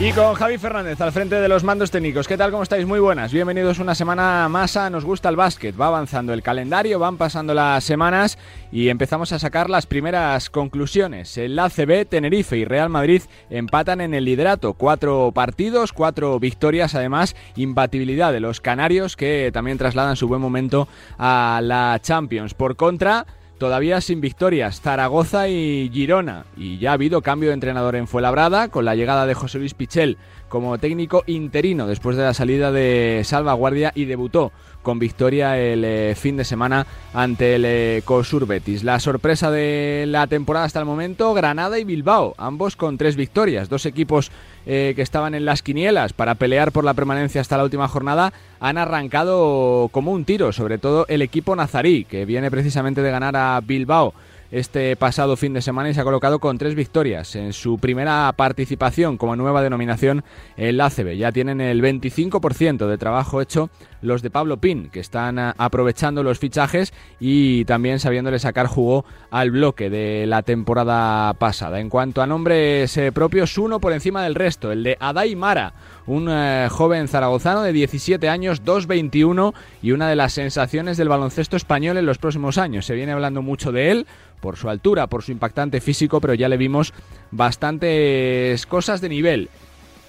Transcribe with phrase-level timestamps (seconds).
[0.00, 2.26] Y con Javi Fernández al frente de los mandos técnicos.
[2.26, 2.50] ¿Qué tal?
[2.50, 2.86] ¿Cómo estáis?
[2.86, 3.32] Muy buenas.
[3.32, 5.80] Bienvenidos una semana más a Nos gusta el básquet.
[5.80, 8.36] Va avanzando el calendario, van pasando las semanas
[8.72, 11.38] y empezamos a sacar las primeras conclusiones.
[11.38, 14.72] El ACB, Tenerife y Real Madrid empatan en el liderato.
[14.72, 20.88] Cuatro partidos, cuatro victorias, además, imbatibilidad de los canarios que también trasladan su buen momento
[21.16, 22.54] a la Champions.
[22.54, 23.24] Por contra
[23.62, 26.46] todavía sin victorias, Zaragoza y Girona.
[26.56, 29.72] Y ya ha habido cambio de entrenador en Fuenlabrada con la llegada de José Luis
[29.72, 34.50] Pichel como técnico interino después de la salida de Salvaguardia y debutó
[34.82, 38.02] con victoria el eh, fin de semana ante el eh,
[38.48, 38.82] Betis.
[38.82, 43.68] La sorpresa de la temporada hasta el momento, Granada y Bilbao, ambos con tres victorias.
[43.68, 44.32] Dos equipos
[44.66, 48.32] eh, que estaban en las quinielas para pelear por la permanencia hasta la última jornada
[48.60, 53.36] han arrancado como un tiro, sobre todo el equipo nazarí, que viene precisamente de ganar
[53.36, 54.14] a Bilbao
[54.52, 58.32] este pasado fin de semana y se ha colocado con tres victorias en su primera
[58.36, 60.24] participación como nueva denominación
[60.58, 61.16] en la ACB.
[61.16, 63.70] Ya tienen el 25% de trabajo hecho
[64.02, 69.06] los de Pablo Pin, que están ah, aprovechando los fichajes y también sabiéndole sacar jugo
[69.30, 71.80] al bloque de la temporada pasada.
[71.80, 75.72] En cuanto a nombres eh, propios, uno por encima del resto, el de Adai Mara,
[76.06, 81.56] un eh, joven zaragozano de 17 años, 2'21 y una de las sensaciones del baloncesto
[81.56, 82.86] español en los próximos años.
[82.86, 84.06] Se viene hablando mucho de él
[84.40, 86.92] por su altura, por su impactante físico, pero ya le vimos
[87.30, 89.48] bastantes cosas de nivel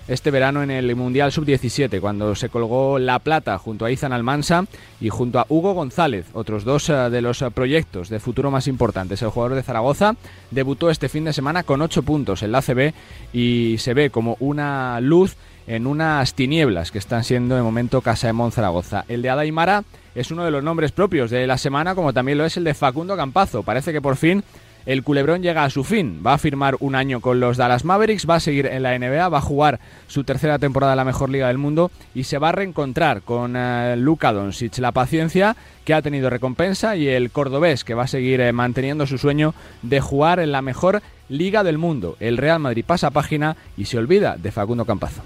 [0.08, 4.66] este verano en el Mundial Sub-17, cuando se colgó la plata junto a Izan Almansa
[5.00, 9.22] y junto a Hugo González, otros dos eh, de los proyectos de futuro más importantes.
[9.22, 10.16] El jugador de Zaragoza
[10.52, 12.94] debutó este fin de semana con 8 puntos en la ACB
[13.32, 18.32] y se ve como una luz en unas tinieblas que están siendo de momento Casa
[18.32, 19.06] de Zaragoza.
[19.08, 19.84] El de Adaimara
[20.16, 22.74] es uno de los nombres propios de la semana, como también lo es el de
[22.74, 23.64] Facundo Campazo.
[23.64, 24.44] Parece que por fin
[24.86, 26.22] el culebrón llega a su fin.
[26.26, 29.30] Va a firmar un año con los Dallas Mavericks, va a seguir en la NBA,
[29.30, 32.50] va a jugar su tercera temporada en la mejor liga del mundo y se va
[32.50, 34.78] a reencontrar con uh, Luka Doncic.
[34.80, 39.08] La paciencia que ha tenido recompensa y el cordobés que va a seguir eh, manteniendo
[39.08, 42.18] su sueño de jugar en la mejor liga del mundo.
[42.20, 45.24] El Real Madrid pasa página y se olvida de Facundo Campazo.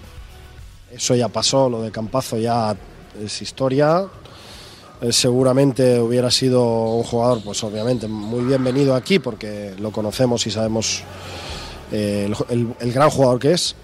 [0.97, 2.75] Eso ya pasó, lo de Campazo ya
[3.24, 4.08] es historia,
[5.00, 10.52] eh, seguramente hubiera sido un jugador, pues obviamente, muy bienvenido aquí porque lo conocemos y
[10.52, 11.03] sabemos
[11.91, 13.75] eh, el, gran jugador que es.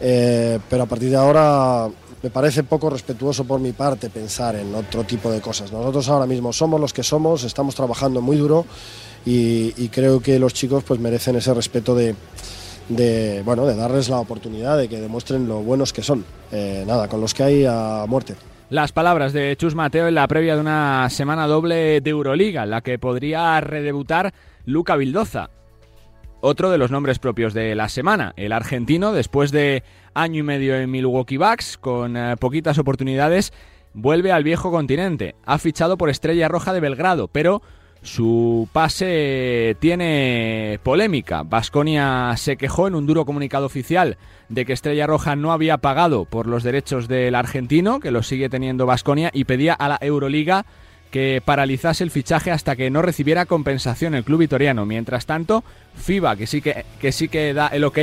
[0.00, 1.88] Eh, pero a partir de ahora
[2.22, 5.70] me parece poco respetuoso por mi parte pensar en otro tipo de cosas.
[5.70, 8.64] Nosotros ahora mismo somos los que somos, estamos trabajando muy duro
[9.26, 12.14] y, creo que los chicos pues merecen ese respeto de,
[12.88, 16.24] de, bueno, de darles la oportunidad de que demuestren lo buenos que son.
[16.86, 18.34] nada, con los que hay a muerte.
[18.70, 22.70] Las palabras de Chus Mateo en la previa de una semana doble de Euroliga, en
[22.70, 24.34] la que podría redebutar
[24.66, 25.48] Luca Vildoza.
[26.42, 29.82] Otro de los nombres propios de la semana, el argentino, después de
[30.12, 33.54] año y medio en Milwaukee Bucks, con eh, poquitas oportunidades,
[33.94, 35.34] vuelve al viejo continente.
[35.46, 37.62] Ha fichado por Estrella Roja de Belgrado, pero
[38.02, 41.42] su pase tiene polémica.
[41.42, 44.16] Vasconia se quejó en un duro comunicado oficial
[44.48, 48.48] de que Estrella Roja no había pagado por los derechos del argentino, que lo sigue
[48.48, 50.64] teniendo Vasconia, y pedía a la Euroliga
[51.10, 54.84] que paralizase el fichaje hasta que no recibiera compensación el club vitoriano.
[54.84, 55.64] Mientras tanto,
[55.96, 57.98] FIBA, que sí que, que sí que da el ok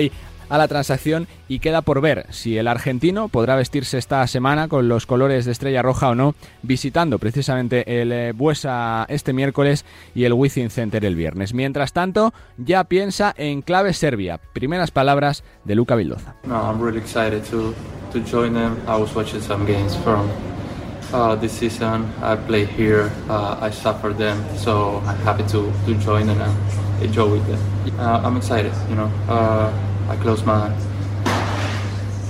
[0.50, 4.88] a la transacción y queda por ver si el argentino podrá vestirse esta semana con
[4.88, 10.25] los colores de Estrella Roja o no, visitando precisamente el eh, Buesa este miércoles y
[10.25, 11.53] el Wizzing Center el viernes.
[11.53, 14.39] Mientras tanto, ya piensa en clave Serbia.
[14.53, 16.35] Primeras palabras de Luca Vildoza.
[16.45, 17.73] No, I'm really excited to,
[18.12, 18.77] to join them.
[18.88, 20.29] I was watching some games from
[21.13, 22.06] uh, this season.
[22.22, 23.12] I play here.
[23.29, 26.41] Uh, I suffered them, so I'm happy to, to join and
[27.01, 27.59] enjoy with them.
[28.00, 29.12] Uh, I'm excited, you know.
[29.27, 29.72] Uh,
[30.09, 30.69] I closed my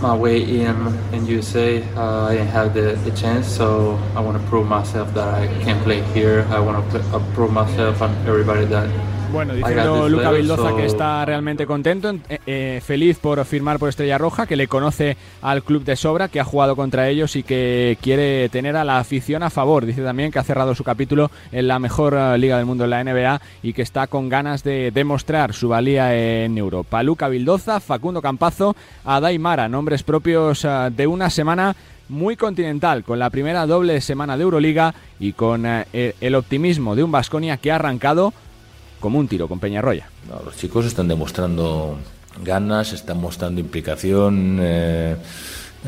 [0.02, 0.76] my way in
[1.14, 1.82] in USA.
[1.96, 5.48] Uh, I didn't have the, the chance, so I want to prove myself that I
[5.64, 6.46] can play here.
[6.50, 8.88] I want to uh, prove myself and everybody that
[9.32, 14.18] Bueno, diciendo Luca Vildoza que está realmente contento, eh, eh, feliz por firmar por Estrella
[14.18, 17.98] Roja, que le conoce al club de sobra, que ha jugado contra ellos y que
[18.02, 19.86] quiere tener a la afición a favor.
[19.86, 22.90] Dice también que ha cerrado su capítulo en la mejor eh, liga del mundo, en
[22.90, 27.04] la NBA, y que está con ganas de demostrar su valía en Europa.
[27.04, 31.76] Luca Vildoza, Facundo Campazo, Adai Mara, nombres propios de una semana
[32.08, 37.12] muy continental, con la primera doble semana de Euroliga y con el optimismo de un
[37.12, 38.34] Vasconia que ha arrancado
[39.06, 40.10] como un tiro con Peñarroya.
[40.44, 41.98] los chicos están demostrando
[42.44, 44.58] ganas, están mostrando implicación.
[44.60, 45.16] Eh,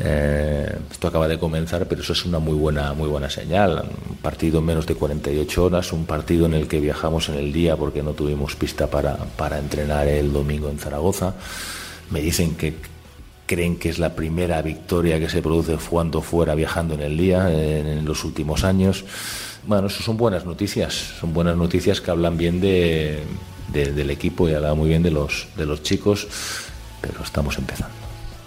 [0.00, 3.84] Eh, esto acaba de comenzar, pero eso es una muy buena, muy buena señal.
[4.08, 7.52] Un partido en menos de 48 horas, un partido en el que viajamos en el
[7.52, 11.34] día porque no tuvimos pista para, para entrenar el domingo en Zaragoza.
[12.10, 12.74] Me dicen que
[13.46, 17.50] creen que es la primera victoria que se produce jugando fuera, viajando en el día
[17.50, 19.04] en, los últimos años.
[19.68, 23.22] Bueno, eso son buenas noticias, son buenas noticias que hablan bien de,
[23.70, 26.26] del equipo y hablan muy bien de los, de los chicos,
[27.02, 27.94] pero estamos empezando.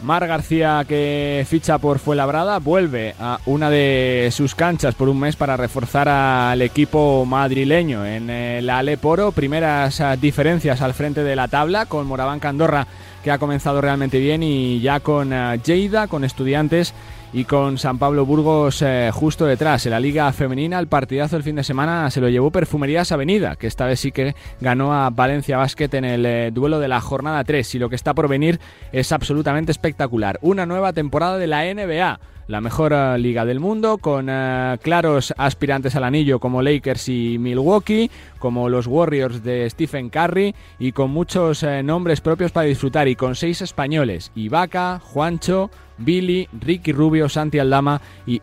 [0.02, 5.36] Mar García, que ficha por Fuenlabrada, vuelve a una de sus canchas por un mes
[5.36, 8.04] para reforzar al equipo madrileño.
[8.04, 12.88] En la Aleporo, primeras ah, diferencias al frente de la tabla, con Moraván Candorra,
[13.24, 16.96] que ha comenzado realmente bien, y ya con ah, Lleida, con estudiantes
[17.34, 19.86] y con San Pablo Burgos eh, justo detrás.
[19.86, 23.56] En la Liga Femenina, el partidazo del fin de semana se lo llevó Perfumerías Avenida,
[23.56, 27.00] que esta vez sí que ganó a Valencia Basket en el eh, duelo de la
[27.00, 28.60] jornada 3 y lo que está por venir
[28.92, 30.40] es absolutamente espectacular.
[30.42, 34.28] Una nueva temporada de la NBA la mejor eh, liga del mundo, con
[34.82, 38.10] claros aspirantes al anillo como Lakers y Milwaukee,
[38.40, 43.36] como los Warriors de Stephen Curry, y con muchos nombres propios para disfrutar, y con
[43.36, 48.42] seis españoles, Ibaka, Juancho, Billy, Ricky Rubio, Santi Aldama y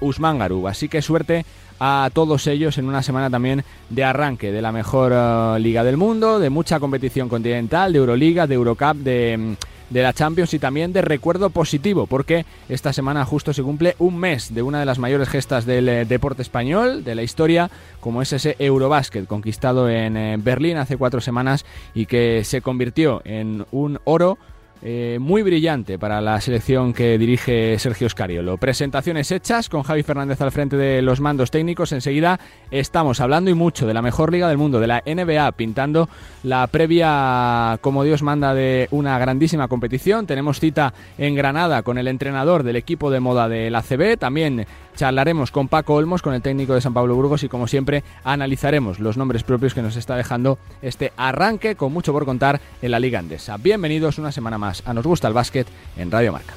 [0.00, 0.68] Usman Garú.
[0.68, 1.44] Así que suerte
[1.80, 5.96] a todos ellos en una semana también de arranque de la mejor eh, liga del
[5.96, 9.56] mundo, de mucha competición continental, de Euroliga, de Eurocup, de, mm,
[9.90, 14.18] de, la Champions y también de recuerdo positivo, porque esta semana justo se cumple un
[14.18, 17.70] mes de una de las mayores gestas del eh, deporte español, de la historia,
[18.00, 21.64] como es ese Eurobásquet conquistado en eh, Berlín hace cuatro semanas
[21.94, 24.38] y que se convirtió en un oro
[24.82, 28.58] eh, muy brillante para la selección que dirige Sergio Scariolo.
[28.58, 31.92] Presentaciones hechas con Javi Fernández al frente de los mandos técnicos.
[31.92, 32.38] Enseguida
[32.70, 36.08] estamos hablando y mucho de la mejor liga del mundo, de la NBA, pintando
[36.44, 40.26] la previa como Dios manda de una grandísima competición.
[40.26, 44.16] Tenemos cita en Granada con el entrenador del equipo de moda de la CB.
[44.16, 44.66] También
[44.98, 48.98] charlaremos con Paco Olmos, con el técnico de San Pablo Burgos y como siempre analizaremos
[48.98, 52.98] los nombres propios que nos está dejando este arranque con mucho por contar en la
[52.98, 53.56] Liga Andesa.
[53.58, 56.52] Bienvenidos una semana más a Nos Gusta el Básquet en Radio Marca.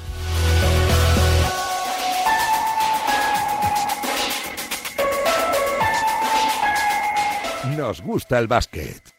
[7.76, 9.11] Nos gusta el básquet.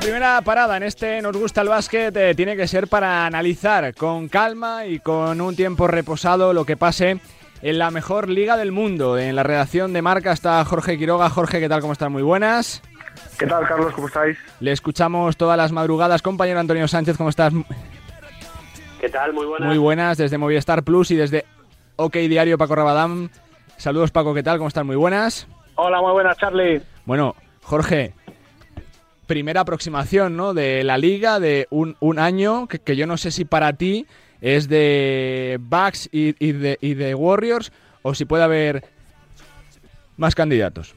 [0.00, 3.94] La primera parada en este Nos gusta el básquet eh, tiene que ser para analizar
[3.94, 7.20] con calma y con un tiempo reposado lo que pase
[7.60, 9.18] en la mejor liga del mundo.
[9.18, 11.28] En la redacción de Marca está Jorge Quiroga.
[11.28, 11.82] Jorge, ¿qué tal?
[11.82, 12.12] ¿Cómo están?
[12.12, 12.82] Muy buenas.
[13.38, 13.92] ¿Qué tal, Carlos?
[13.92, 14.38] ¿Cómo estáis?
[14.60, 16.22] Le escuchamos todas las madrugadas.
[16.22, 17.52] Compañero Antonio Sánchez, ¿cómo estás?
[19.02, 19.34] ¿Qué tal?
[19.34, 19.68] Muy buenas.
[19.68, 21.44] Muy buenas, desde Movistar Plus y desde
[21.96, 23.30] OK Diario Paco Rabadán.
[23.76, 24.56] Saludos, Paco, ¿qué tal?
[24.56, 24.86] ¿Cómo están?
[24.86, 25.46] Muy buenas.
[25.74, 26.80] Hola, muy buenas, Charlie.
[27.04, 28.14] Bueno, Jorge,
[29.30, 30.54] primera aproximación ¿no?
[30.54, 34.04] de la liga de un, un año que, yo no sé si para ti
[34.40, 37.70] es de Bucks y, de, y de Warriors
[38.02, 38.82] o si puede haber
[40.16, 40.96] más candidatos.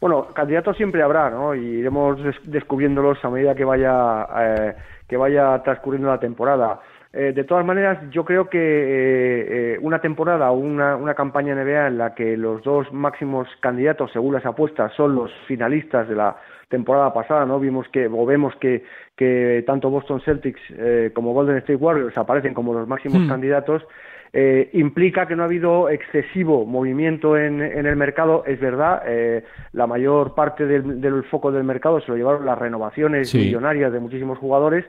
[0.00, 1.54] Bueno, candidatos siempre habrá, ¿no?
[1.54, 4.74] Y iremos descubriéndolos a medida que vaya eh,
[5.08, 6.80] que vaya transcurriendo la temporada.
[7.12, 11.86] Eh, de todas maneras, yo creo que eh, una temporada o una, una, campaña NBA
[11.86, 16.36] en la que los dos máximos candidatos, según las apuestas, son los finalistas de la
[16.68, 17.60] temporada pasada, ¿no?
[17.60, 18.84] Vimos que, o vemos que,
[19.16, 23.28] que tanto Boston Celtics eh, como Golden State Warriors aparecen como los máximos hmm.
[23.28, 23.82] candidatos,
[24.32, 28.44] eh, implica que no ha habido excesivo movimiento en, en el mercado.
[28.46, 32.58] Es verdad, eh, la mayor parte del, del, foco del mercado se lo llevaron las
[32.58, 34.84] renovaciones millonarias de muchísimos jugadores.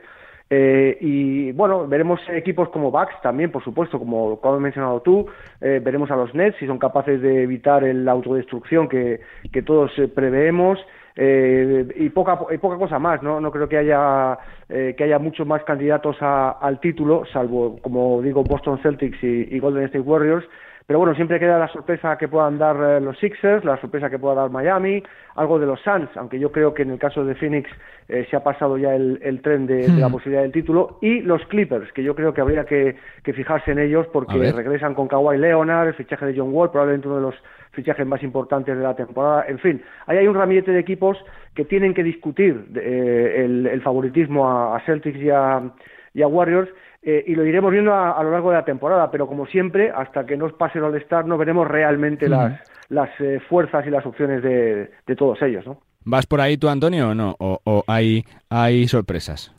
[0.50, 5.26] Eh, y bueno, veremos equipos como Bucks también, por supuesto, como, como has mencionado tú.
[5.60, 9.20] Eh, veremos a los Nets si son capaces de evitar la autodestrucción que,
[9.52, 10.78] que todos eh, preveemos.
[11.20, 15.18] Eh, y poca y poca cosa más no no creo que haya eh, que haya
[15.18, 20.44] muchos más candidatos al título salvo como digo Boston Celtics y, Golden State Warriors
[20.88, 24.18] pero bueno, siempre queda la sorpresa que puedan dar eh, los Sixers, la sorpresa que
[24.18, 25.00] pueda dar Miami,
[25.36, 27.70] algo de los Suns, aunque yo creo que en el caso de Phoenix
[28.08, 30.12] se ha pasado ya el, tren de, la hmm.
[30.12, 34.06] posibilidad del título, y los Clippers, que yo creo que habría que, fijarse en ellos
[34.14, 37.34] porque regresan con Kawhi Leonard, el fichaje de John Wall, probablemente uno de los
[37.78, 39.44] fichajes más importantes de la temporada.
[39.46, 41.16] En fin, ahí hay un ramillete de equipos
[41.54, 46.68] que tienen que discutir eh, el, favoritismo a, Celtics y a, Warriors.
[47.02, 50.26] Eh, y lo iremos viendo a, lo largo de la temporada, pero como siempre, hasta
[50.26, 54.42] que nos pase el All-Star, no veremos realmente las, las eh, fuerzas y las opciones
[54.42, 55.64] de, todos ellos.
[55.66, 55.78] ¿no?
[56.04, 57.36] ¿Vas por ahí tú, Antonio, o no?
[57.38, 59.54] ¿O, hay, hay sorpresas?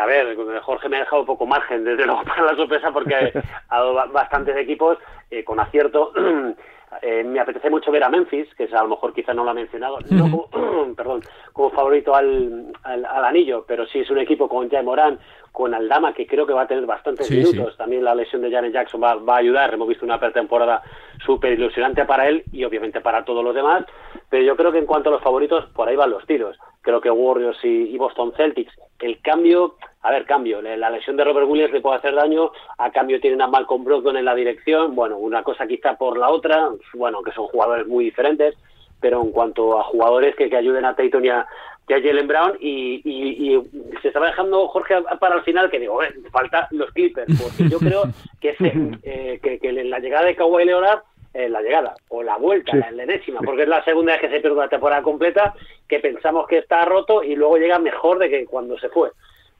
[0.00, 3.14] a ver, Jorge me ha dejado un poco margen, desde luego, para la sorpresa, porque
[3.14, 4.98] ha dado bastantes equipos
[5.30, 6.12] eh, con acierto.
[7.02, 9.50] Eh, me apetece mucho ver a Memphis, que es, a lo mejor quizá no lo
[9.50, 14.48] ha mencionado, no como, perdón, como favorito al, al, anillo, pero sí es un equipo
[14.48, 15.18] con Jay Morán,
[15.52, 17.76] con Aldama, que creo que va a tener bastantes minutos.
[17.76, 19.72] También la lesión de Janet Jackson va, va, a ayudar.
[19.74, 20.82] Hemos visto una pretemporada
[21.24, 23.84] súper ilusionante para él y obviamente para todos los demás.
[24.28, 26.56] Pero yo creo que en cuanto a los favoritos, por ahí van los tiros.
[26.82, 31.48] Creo que Warriors y, Boston Celtics, el cambio, a ver, cambio, la lesión de Robert
[31.48, 35.18] Williams le puede hacer daño, a cambio tienen a Malcolm Brogdon en la dirección, bueno,
[35.18, 38.56] una cosa quizá por la otra, bueno, que son jugadores muy diferentes,
[39.00, 41.46] pero en cuanto a jugadores que, que ayuden a Tatum y a,
[41.88, 43.60] Jalen Brown y, y,
[44.00, 47.78] se estaba dejando Jorge para el final que digo, eh, falta los Clippers, porque yo
[47.80, 48.04] creo
[48.40, 48.54] que,
[49.02, 51.00] eh, que, que la llegada de Kawhi Leonard
[51.32, 54.40] en la llegada o la vuelta, la, enésima, porque es la segunda vez que se
[54.40, 55.54] pierde una temporada completa,
[55.88, 59.10] que pensamos que está roto y luego llega mejor de que cuando se fue.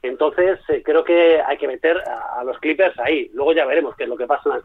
[0.03, 3.29] Entonces, eh, creo que hay que meter a, los Clippers ahí.
[3.33, 4.61] Luego ya veremos qué es lo que pasa en,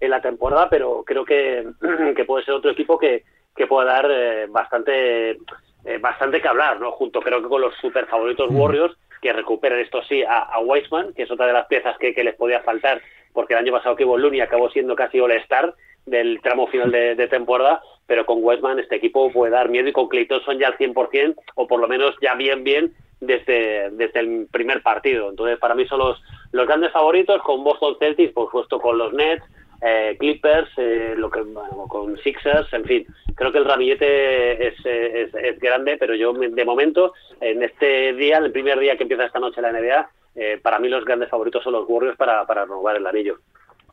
[0.00, 1.68] en la temporada, pero creo que,
[2.16, 5.38] que puede ser otro equipo que, que pueda dar eh, bastante
[5.84, 6.92] eh, bastante que hablar, ¿no?
[6.92, 11.12] Junto creo que con los super favoritos Warriors, que recuperen esto sí a, a Weissman,
[11.14, 13.00] que es otra de las piezas que, que les podía faltar,
[13.32, 15.74] porque el año pasado que Looney acabó siendo casi All-Star,
[16.06, 20.08] del tramo final de, temporada, pero con Westman este equipo puede dar miedo y con
[20.08, 24.48] Clayton son ya al 100% o por lo menos ya bien, bien desde, desde el
[24.50, 25.30] primer partido.
[25.30, 26.20] Entonces, para mí son los,
[26.52, 29.44] los grandes favoritos con Boston Celtics, por supuesto con los Nets,
[29.82, 31.42] eh, Clippers, eh, lo que,
[31.88, 33.06] con Sixers, en fin.
[33.34, 38.52] Creo que el ramillete es, es, grande, pero yo de momento, en este día, el
[38.52, 41.72] primer día que empieza esta noche la NBA, eh, para mí los grandes favoritos son
[41.72, 43.38] los Warriors para, para el anillo.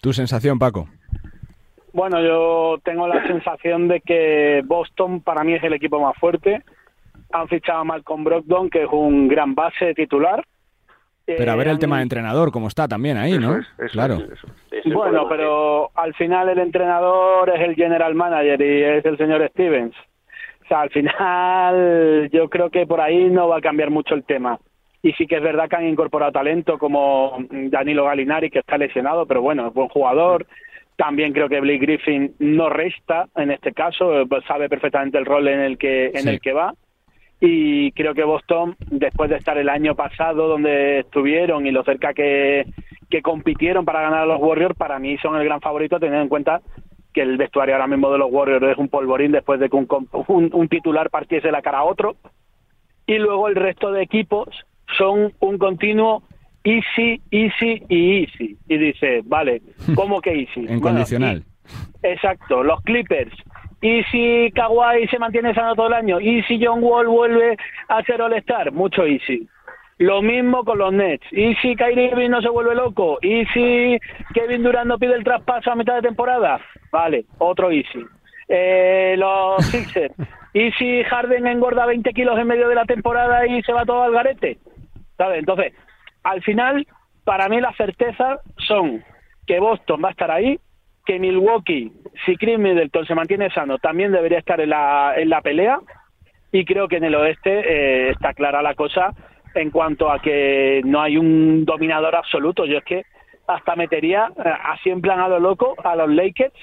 [0.01, 0.87] ¿Tu sensación, Paco?
[1.97, 6.61] Bueno, yo tengo la sensación de que Boston para mí es el equipo más fuerte.
[7.31, 10.45] Han fichado a Malcolm Brogdon, que es un gran base titular.
[11.25, 13.61] Pero a ver el tema de entrenador, cómo está también ahí, ¿no?
[13.91, 14.19] claro.
[14.85, 19.95] bueno, pero al final el entrenador es el general manager y es el señor Stevens.
[20.65, 24.23] O sea, al final yo creo que por ahí no va a cambiar mucho el
[24.23, 24.59] tema.
[25.01, 29.25] Y sí que es verdad que han incorporado talento como Danilo Galinari, que está lesionado,
[29.25, 30.45] pero bueno, es buen jugador.
[30.97, 35.47] También creo que Blake Griffin no resta en este caso, pues sabe perfectamente el rol
[35.47, 36.73] en el que en el que va.
[37.39, 42.15] Y creo que Boston después de estar el año pasado donde estuvieron y lo cerca
[42.15, 42.65] que,
[43.11, 46.29] que compitieron para ganar a los Warriors, para mí son el gran favorito teniendo en
[46.29, 46.61] cuenta
[47.13, 49.87] que el vestuario ahora mismo de los Warriors es un polvorín después de que un,
[50.27, 52.15] un, un titular partiese la cara a otro.
[53.05, 54.47] Y luego el resto de equipos
[54.97, 56.23] son un continuo
[56.75, 58.57] easy, easy y easy.
[58.67, 59.61] Y dice, vale,
[59.95, 60.65] ¿cómo que easy?
[60.67, 61.43] en condicional.
[62.03, 63.33] exacto, los Clippers.
[63.81, 66.19] ¿Y si Kawhi se mantiene sano todo el año?
[66.19, 67.57] ¿Y si John Wall vuelve
[67.89, 68.71] a ser All-Star?
[68.71, 69.47] Mucho easy.
[69.99, 71.25] Lo mismo con los Nets.
[71.31, 73.17] ¿Y si Kyrie Irving no se vuelve loco?
[73.21, 73.97] ¿Y si
[74.33, 76.59] Kevin Durant no pide el traspaso a mitad de temporada?
[76.91, 78.03] Vale, otro easy.
[78.47, 80.13] Eh, los Sixers.
[80.53, 84.03] ¿Y si Harden engorda 20 kilos en medio de la temporada y se va todo
[84.03, 84.57] al garete?
[85.17, 85.39] ¿Sabes?
[85.39, 85.73] Entonces,
[86.31, 86.87] al final,
[87.23, 89.03] para mí las certezas son
[89.45, 90.59] que Boston va a estar ahí,
[91.05, 91.91] que Milwaukee,
[92.25, 95.79] si Chris Middleton se mantiene sano, también debería estar en la, en la pelea,
[96.51, 99.13] y creo que en el oeste eh, está clara la cosa
[99.55, 102.65] en cuanto a que no hay un dominador absoluto.
[102.65, 103.03] Yo es que
[103.47, 106.53] hasta metería eh, así en plan a lo loco a los Lakers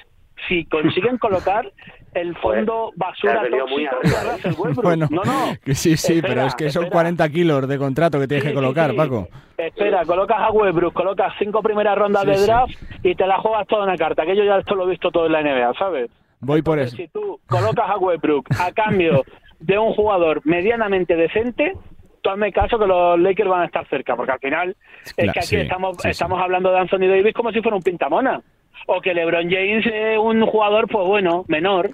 [0.47, 1.71] si consiguen colocar
[2.15, 5.73] el fondo basura tóxico de Bueno, no, no.
[5.73, 9.27] sí, sí, pero es que son 40 kilos de contrato que tienes que colocar, Paco.
[9.57, 13.83] Espera, colocas a Westbrook, colocas cinco primeras rondas de draft y te la juegas toda
[13.83, 16.09] una carta, que yo ya esto lo he visto todo en la NBA, ¿sabes?
[16.39, 16.95] Voy por eso.
[16.95, 19.23] Si tú colocas a Westbrook a cambio
[19.59, 21.73] de un jugador medianamente decente,
[22.21, 24.75] tú hazme caso que los Lakers van a estar cerca, porque al final
[25.17, 28.41] es que aquí estamos, estamos hablando de Anthony Davis como si fuera un pintamona
[28.87, 31.89] o que LeBron James es un jugador, pues bueno, menor,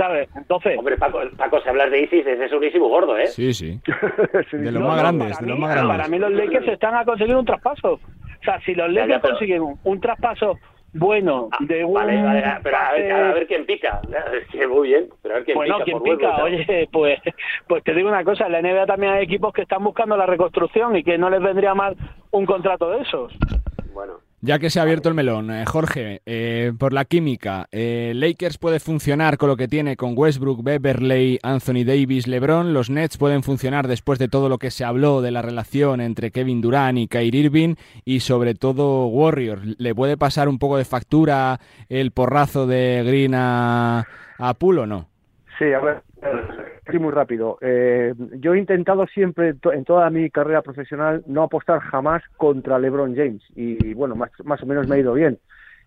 [0.00, 0.28] ¿sabes?
[0.34, 0.78] Entonces...
[0.78, 3.26] Hombre, Paco, Paco si hablas de Isis, ese es unísimo gordo, ¿eh?
[3.26, 3.78] Sí, sí.
[4.52, 5.96] De los más grandes, de los más grandes.
[5.96, 7.94] Para mí los Lakers están a conseguir un traspaso.
[7.94, 10.58] O sea, si los Lakers consiguen un, traspaso
[10.92, 14.00] bueno ah, de un vale, vale, pero a ver, a ver, quién pica
[14.32, 17.20] es que muy bien pero a ver quién bueno pica quién pica oye pues
[17.68, 20.26] pues te digo una cosa en la NBA también hay equipos que están buscando la
[20.26, 21.96] reconstrucción y que no les vendría mal
[22.32, 23.32] un contrato de esos
[23.94, 28.12] bueno ya que se ha abierto el melón, eh, Jorge, eh, por la química, eh,
[28.14, 32.72] Lakers puede funcionar con lo que tiene con Westbrook, Beverley, Anthony Davis, LeBron.
[32.72, 36.30] Los Nets pueden funcionar después de todo lo que se habló de la relación entre
[36.30, 39.62] Kevin Durant y Kyrie Irving y sobre todo Warriors.
[39.78, 44.06] ¿Le puede pasar un poco de factura el porrazo de Green a,
[44.38, 45.08] a Poole o no?
[45.58, 46.02] Sí, a ver,
[46.90, 47.58] Sí, muy rápido.
[47.60, 53.14] Eh, yo he intentado siempre, en toda mi carrera profesional, no apostar jamás contra LeBron
[53.14, 53.42] James.
[53.54, 55.38] Y, bueno, más, más o menos me ha ido bien.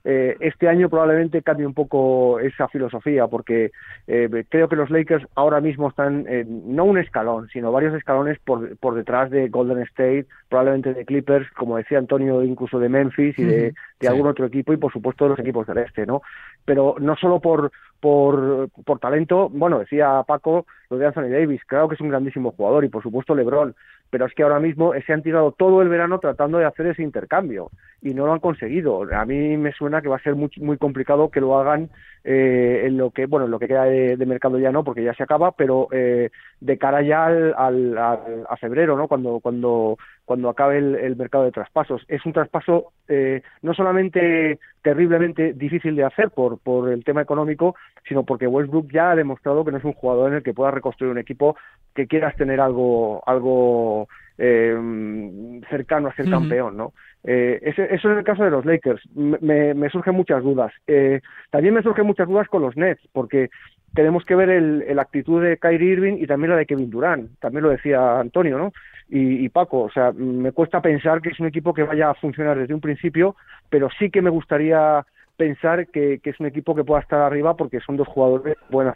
[0.05, 3.71] Eh, este año probablemente cambie un poco esa filosofía, porque
[4.05, 8.75] eh, creo que los Lakers ahora mismo están no un escalón, sino varios escalones por,
[8.77, 13.43] por detrás de Golden State, probablemente de Clippers, como decía Antonio, incluso de Memphis y
[13.43, 13.73] de,
[14.05, 16.21] algún otro equipo, y por supuesto de los equipos del este, ¿no?
[16.65, 21.87] Pero no solo por, por, por talento, bueno, decía Paco lo de Anthony Davis, claro
[21.87, 23.75] que es un grandísimo jugador, y por supuesto LeBron,
[24.09, 27.01] pero es que ahora mismo se han tirado todo el verano tratando de hacer ese
[27.01, 29.07] intercambio y no lo han conseguido.
[29.11, 31.89] A mí me suena que va a ser muy, muy complicado que lo hagan
[32.23, 35.13] eh, en lo que bueno en lo que queda de, mercado ya no porque ya
[35.13, 36.29] se acaba pero eh,
[36.61, 41.51] de cara ya al, al, a febrero no cuando cuando cuando acabe el, mercado de
[41.51, 47.21] traspasos es un traspaso eh, no solamente terriblemente difícil de hacer por por el tema
[47.21, 47.75] económico
[48.07, 50.71] sino porque Westbrook ya ha demostrado que no es un jugador en el que pueda
[50.71, 51.55] reconstruir un equipo
[51.93, 56.93] que quieras tener algo algo eh, cercano a ser campeón, ¿no?
[57.23, 59.01] Eh, eso es el caso de los Lakers.
[59.15, 60.73] Me, me surgen muchas dudas.
[60.87, 63.49] Eh, también me surgen muchas dudas con los Nets, porque
[63.93, 67.39] tenemos que ver el, la actitud de Kyrie Irving y también la de Kevin Durant.
[67.39, 68.73] También lo decía Antonio, ¿no?
[69.09, 72.15] Y, y, Paco, o sea, me cuesta pensar que es un equipo que vaya a
[72.15, 73.35] funcionar desde un principio,
[73.69, 75.05] pero sí que me gustaría
[75.37, 78.95] pensar que, es un equipo que pueda estar arriba porque son dos jugadores buenas,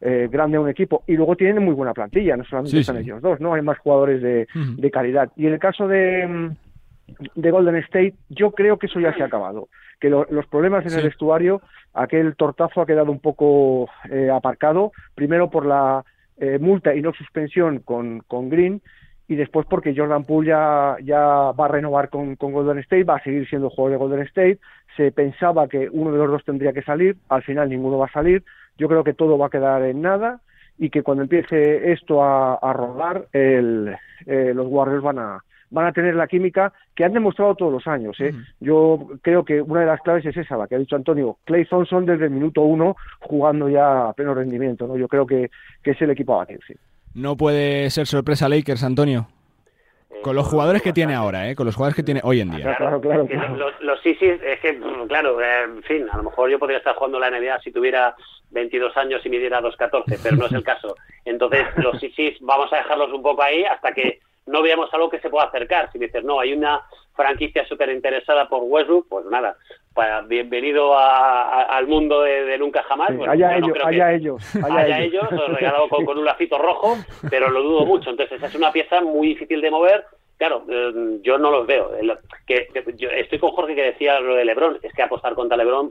[0.00, 3.40] eh, grande un equipo y luego tienen muy buena plantilla, no solamente están ellos dos,
[3.40, 5.30] no hay más jugadores de, de, calidad.
[5.36, 6.50] Y en el caso de,
[7.34, 9.68] de Golden State, yo creo que eso ya se ha acabado,
[10.00, 11.60] que los problemas en el vestuario,
[11.94, 16.04] aquel tortazo ha quedado un poco eh, aparcado, primero por la
[16.36, 18.80] eh, multa y no suspensión con, con Green
[19.26, 23.16] y después porque Jordan Poole ya, ya va a renovar con, con, Golden State, va
[23.16, 24.58] a seguir siendo jugador de Golden State,
[24.96, 28.12] se pensaba que uno de los dos tendría que salir, al final ninguno va a
[28.12, 28.42] salir,
[28.78, 30.40] yo creo que todo va a quedar en nada
[30.78, 33.94] y que cuando empiece esto a, a rodar, el,
[34.26, 37.86] eh, los Warriors van a, van a tener la química que han demostrado todos los
[37.86, 38.18] años.
[38.20, 38.32] ¿eh?
[38.60, 41.38] Yo creo que una de las claves es esa, la que ha dicho Antonio.
[41.44, 44.86] Clay Thompson desde el minuto uno jugando ya a pleno rendimiento.
[44.86, 44.96] ¿no?
[44.96, 45.50] Yo creo que,
[45.82, 46.60] que es el equipo a batir.
[46.66, 46.74] Sí.
[47.14, 49.28] No puede ser sorpresa Lakers, Antonio.
[50.22, 51.54] Con los jugadores que tiene ahora, ¿eh?
[51.54, 52.76] Con los jugadores que tiene hoy en día.
[52.76, 56.58] Claro, claro, Los, los sí, es que, claro, eh, en fin, a lo mejor yo
[56.58, 58.16] podría estar jugando la NBA si tuviera
[58.50, 60.96] 22 años y midiera 2.14, pero no es el caso.
[61.24, 65.20] Entonces, los sí, vamos a dejarlos un poco ahí hasta que no veamos algo que
[65.20, 65.90] se pueda acercar.
[65.92, 66.82] Si dices, no, hay una
[67.14, 69.56] franquicia súper interesada por Westbrook, pues nada,
[69.92, 73.10] para, bienvenido al mundo de, nunca jamás.
[73.10, 76.96] allá, ellos, allá, ellos, allá, ellos, regalado con, un lacito rojo,
[77.28, 78.10] pero lo dudo mucho.
[78.10, 80.04] Entonces, esa es una pieza muy difícil de mover.
[80.36, 81.90] Claro, eh, yo no los veo.
[82.46, 85.90] Que, yo estoy con Jorge que decía lo de Lebron, es que apostar contra Lebron,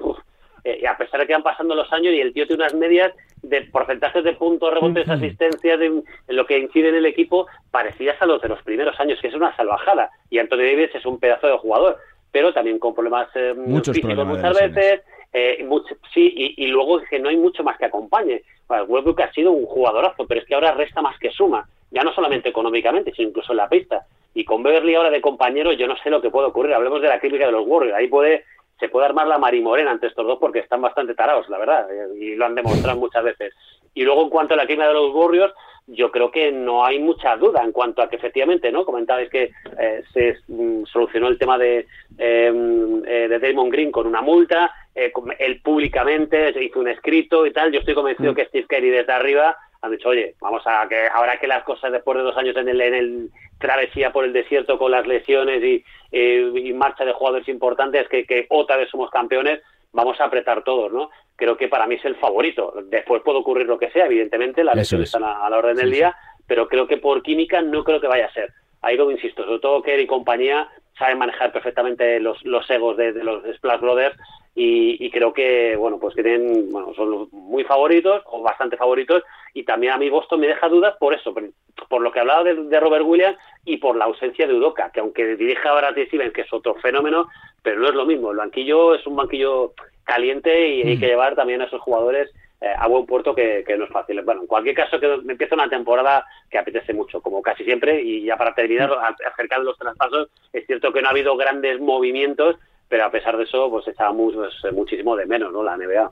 [0.68, 3.14] eh, a pesar de que van pasando los años y el tío tiene unas medias
[3.42, 8.26] de porcentajes de puntos, rebotes, asistencias, en lo que incide en el equipo, parecidas a
[8.26, 10.10] los de los primeros años, que es una salvajada.
[10.30, 11.98] Y Anthony Davis es un pedazo de jugador,
[12.34, 15.04] pero también con problemas eh, físicos muchas veces.
[15.32, 15.66] Eh,
[16.14, 18.42] sí, y, luego que no hay mucho más que acompañe.
[18.68, 22.04] Bueno, que ha sido un jugadorazo, pero es que ahora resta más que suma, ya
[22.04, 24.06] no solamente económicamente, sino incluso en la pista.
[24.34, 26.74] Y con Beverly ahora de compañero, yo no sé lo que puede ocurrir.
[26.74, 27.96] Hablemos de la crítica de los Warriors.
[27.96, 28.44] Ahí puede
[28.80, 31.88] se puede armar la marimorena ante estos dos porque están bastante tarados, la verdad,
[32.20, 33.54] y lo han demostrado muchas veces.
[33.94, 35.54] Y luego en cuanto a la clima de los Warriors,
[35.88, 38.86] yo creo que no hay mucha duda en cuanto a que efectivamente, ¿no?
[38.86, 41.88] Comentabais que eh, se mm, solucionó el tema de,
[42.18, 47.54] em, eh, de Damon Green con una multa, eh, él públicamente hizo un escrito y
[47.54, 47.72] tal.
[47.72, 48.36] Yo estoy convencido mm.
[48.36, 51.92] que Steve Kerry desde arriba han dicho, oye, vamos a que ahora que las cosas
[51.92, 53.30] después de dos años en el, en el
[53.60, 58.46] travesía por el desierto con las lesiones y, y marcha de jugadores importantes, que, que
[58.50, 61.10] otra vez somos campeones, vamos a apretar todos, ¿no?
[61.36, 62.74] Creo que para mí es el favorito.
[62.86, 66.16] Después puede ocurrir lo que sea, evidentemente, las lesiones están a, la orden del día,
[66.46, 68.52] pero creo que por química no creo que vaya a ser.
[68.82, 73.14] Ahí como insisto, sobre todo Kerry y compañía saben manejar perfectamente los, los egos de,
[73.14, 74.18] de los Splash Brothers
[74.60, 79.64] y, creo que bueno pues que tienen bueno son muy favoritos o bastante favoritos y
[79.64, 83.06] también a mí Boston me deja dudas por eso por, lo que hablaba de, Robert
[83.06, 86.74] Williams y por la ausencia de Udoca que aunque dirija ahora Stevens que es otro
[86.76, 87.28] fenómeno
[87.62, 91.00] pero no es lo mismo el banquillo es un banquillo caliente y hay mm.
[91.00, 94.20] que llevar también a esos jugadores eh, a buen puerto que, no es fácil.
[94.24, 98.24] Bueno, en cualquier caso, que empieza una temporada que apetece mucho, como casi siempre, y
[98.24, 99.28] ya para terminar, mm.
[99.32, 102.56] acerca de los traspasos, es cierto que no ha habido grandes movimientos,
[102.90, 105.64] pero a pesar de eso, pues echábamos pues, muchísimo de menos, ¿no?
[105.64, 106.12] La NBA.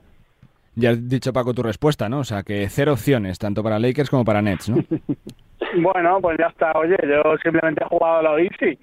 [0.74, 2.18] Ya has dicho, Paco, tu respuesta, ¿no?
[2.18, 4.76] O sea, que cero opciones, tanto para Lakers como para Nets, ¿no?
[5.80, 6.72] bueno, pues ya está.
[6.72, 8.78] Oye, yo simplemente he jugado lo easy.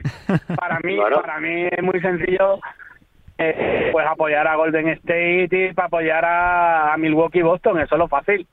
[0.55, 2.59] Para mí, para mí es muy sencillo
[3.91, 8.07] pues apoyar a Golden State y para apoyar a, Milwaukee y Boston, eso es lo
[8.07, 8.47] fácil.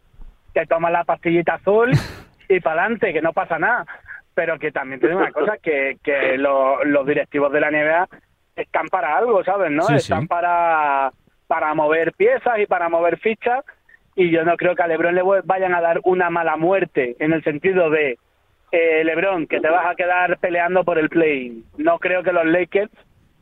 [0.52, 1.92] te tomas la pastillita azul
[2.48, 3.86] y para adelante, que no pasa nada.
[4.34, 8.08] Pero que también tiene una cosa, que, que lo- los directivos de la NBA
[8.56, 9.70] están para algo, ¿sabes?
[9.70, 9.84] ¿no?
[9.84, 10.26] Sí, están sí.
[10.26, 11.12] para,
[11.46, 13.64] para mover piezas y para mover fichas
[14.14, 17.32] y yo no creo que a LeBron le vayan a dar una mala muerte en
[17.32, 18.18] el sentido de
[18.72, 21.64] eh, LeBron, que te vas a quedar peleando por el play.
[21.78, 22.90] No creo que los Lakers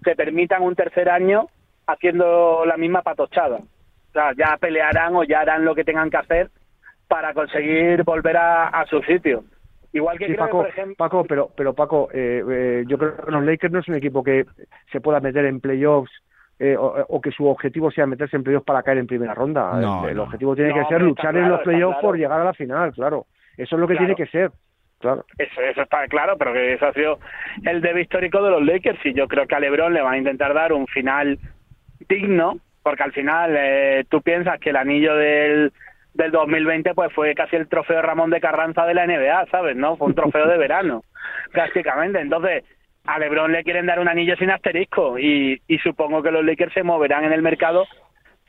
[0.05, 1.49] se permitan un tercer año
[1.87, 3.57] haciendo la misma patochada.
[3.57, 6.51] O sea, ya pelearán o ya harán lo que tengan que hacer
[7.09, 9.45] para conseguir volver a, a su sitio.
[9.99, 12.97] Igual que Sí, creo Paco, que, por ejemplo, Paco, pero, pero Paco, eh, eh, yo
[12.99, 14.45] creo que los Lakers no es un equipo que
[14.93, 16.11] se pueda meter en playoffs
[16.61, 19.73] eh, o, o que su objetivo sea meterse en playoffs para caer en primera ronda.
[19.81, 20.23] No, el, el no.
[20.25, 22.09] objetivo tiene No, que ser luchar en los playoffs claro.
[22.09, 23.27] por llegar a la final, claro.
[23.57, 24.15] Eso es lo que Claro.
[24.15, 24.51] tiene que ser,
[25.01, 25.25] claro.
[25.39, 27.19] Eso, eso está claro, pero que eso ha sido
[27.65, 30.19] el debe histórico de los Lakers y yo creo que a LeBron le van a
[30.19, 31.39] intentar dar un final
[32.09, 35.73] digno, porque al final eh, tú piensas que el anillo del,
[36.19, 39.77] del 2020 pues fue casi el trofeo Ramón de Carranza de la NBA, ¿sabes?
[39.77, 39.97] ¿No?
[39.97, 41.05] Fue un trofeo de verano,
[41.53, 42.21] prácticamente.
[42.21, 42.65] Entonces,
[43.07, 46.75] a LeBron le quieren dar un anillo sin asterisco y, y supongo que los Lakers
[46.75, 47.87] se moverán en el mercado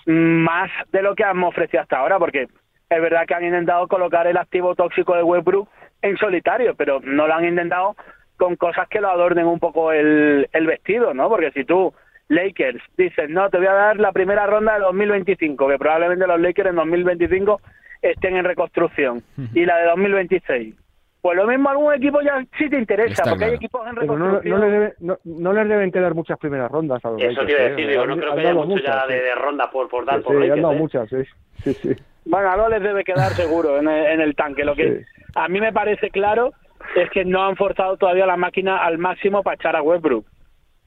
[0.08, 2.48] más de lo que han ofrecido hasta ahora, porque
[2.90, 5.70] es verdad que han intentado colocar el activo tóxico de Westbrook
[6.02, 7.96] en solitario, pero no lo han intentado
[8.36, 11.30] con cosas que lo adornen un poco el, el vestido, ¿no?
[11.30, 11.94] Porque si tú,
[12.30, 16.40] Lakers, dices, no, te voy a dar la primera ronda de 2025, que probablemente los
[16.40, 17.60] Lakers en 2025
[18.02, 19.22] estén en reconstrucción,
[19.54, 20.76] y la de 2026.
[21.22, 23.56] Pues lo mismo algún equipo ya sí te interesa, Está porque hay claro.
[23.58, 24.60] equipos en Pero no, reconstrucción.
[24.60, 27.48] no, les debe- no, no les deben quedar muchas primeras rondas a los Eso Lakers,
[27.48, 27.70] quiere ¿eh?
[27.72, 29.24] decir, digo, no Han- creo han que haya mucho ya muchas, de, sí.
[29.26, 30.78] de ronda por, por dar Sí, por sí, Lakers, han dado ¿eh?
[30.78, 31.18] muchas, sí.
[31.64, 31.90] sí, sí.
[32.26, 34.64] Bueno, algo les debe quedar seguro en el, en el tanque.
[34.64, 35.22] Lo que Sí.
[35.36, 36.52] a mí me parece claro
[36.96, 40.26] es que no han forzado todavía la máquina al máximo para echar a Westbrook.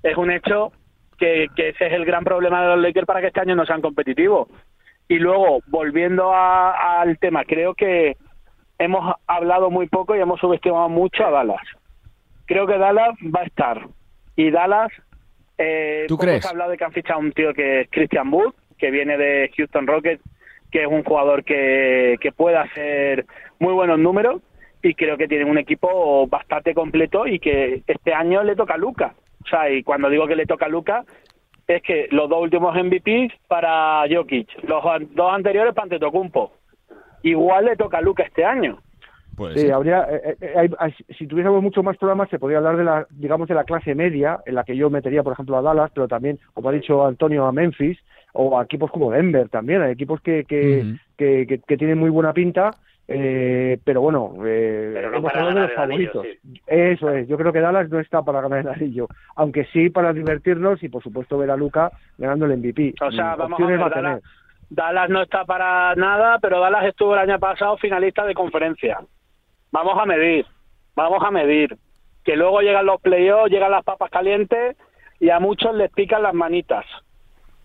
[0.02, 0.72] Es un hecho
[1.22, 3.64] que, que ese es el gran problema de los Lakers para que este año no
[3.64, 4.48] sean competitivos.
[5.06, 8.16] Y luego, volviendo a- al tema, creo que
[8.78, 11.62] hemos hablado muy poco y hemos subestimado mucho a Dallas.
[12.46, 13.86] Creo que Dallas va a estar.
[14.34, 14.90] Y Dallas,
[15.58, 16.42] eh, ¿Tú crees?
[16.42, 18.90] se ha hablado de que han fichado a un tío que es Christian Wood, que
[18.90, 20.22] viene de Houston Rockets,
[20.72, 23.26] que es un jugador que, que puede hacer
[23.60, 24.42] muy buenos números
[24.82, 28.78] y creo que tienen un equipo bastante completo y que este año le toca a
[28.78, 29.14] Luca.
[29.44, 31.04] O sea, y cuando digo que le toca a Luca,
[31.66, 36.52] es que los dos últimos MVPs para Jokic, los an- dos anteriores para Antetokounmpo.
[37.22, 38.80] Igual le toca a Luca este año.
[39.34, 42.76] Puede Sí, habría, eh, eh, hay- hay- si tuviésemos mucho más programas se podría hablar
[42.76, 45.62] de la, digamos, de la clase media, en la que yo metería, por ejemplo, a
[45.62, 47.98] Dallas, pero también, como ha dicho Antonio, a Memphis,
[48.34, 50.84] o a equipos como Denver también, hay equipos que, que,
[51.16, 52.72] que, que- que tienen muy buena pinta,
[53.14, 56.62] eh, pero bueno, eh, Pero no hemos para hablado de ganar los el anillo, favoritos.
[56.66, 60.12] Eso es, yo creo que Dallas no está para ganar el anillo, aunque sí para
[60.12, 62.94] divertirnos y, por supuesto, ver a Luca ganando el MVP.
[63.00, 64.02] O sea, Mm, vamos a ver, va a tener.
[64.04, 64.22] Dallas,
[64.70, 69.00] Dallas no está para nada, pero Dallas estuvo el año pasado finalista de conferencia.
[69.70, 70.46] Vamos a medir,
[70.94, 71.76] vamos a medir.
[72.24, 74.76] Que luego llegan los playoffs, llegan las papas calientes
[75.18, 76.84] y a muchos les pican las manitas.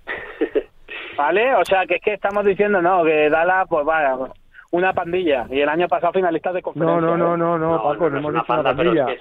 [1.17, 1.55] ¿Vale?
[1.55, 4.15] O sea, que es que estamos diciendo, no, que Dallas, pues vaya,
[4.71, 5.47] una pandilla.
[5.49, 6.99] Y el año pasado finalistas de conferencia.
[7.01, 9.05] no, no, no, no, No, Paco, no, hemos dicho una pandilla.
[9.07, 9.19] que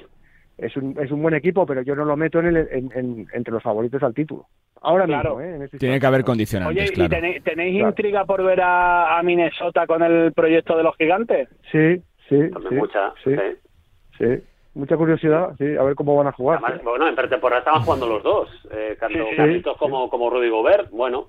[0.67, 3.27] es- un, es un buen equipo, pero yo no lo meto en el, en, en-
[3.33, 4.47] entre los favoritos al título.
[4.83, 5.37] Ahora Claro.
[5.37, 5.57] mismo, ¿eh?
[5.57, 7.11] En este Tiene que haber Oye, condicionantes, ¿y claro.
[7.11, 7.89] tenéis, tenéis Claro.
[7.91, 11.49] intriga por ver a, a Minnesota con el proyecto de los gigantes?
[11.73, 11.97] Sí,
[12.29, 14.17] sí, También sí, mucha, sí, sí.
[14.19, 14.45] sí.
[14.75, 16.61] Mucha curiosidad, sí, a ver cómo van a jugar.
[16.63, 19.37] Además, bueno, en pretemporada estaban jugando los dos, eh, tanto Sí, sí.
[19.37, 21.29] Carlitos como, como Rudy Gobert, bueno,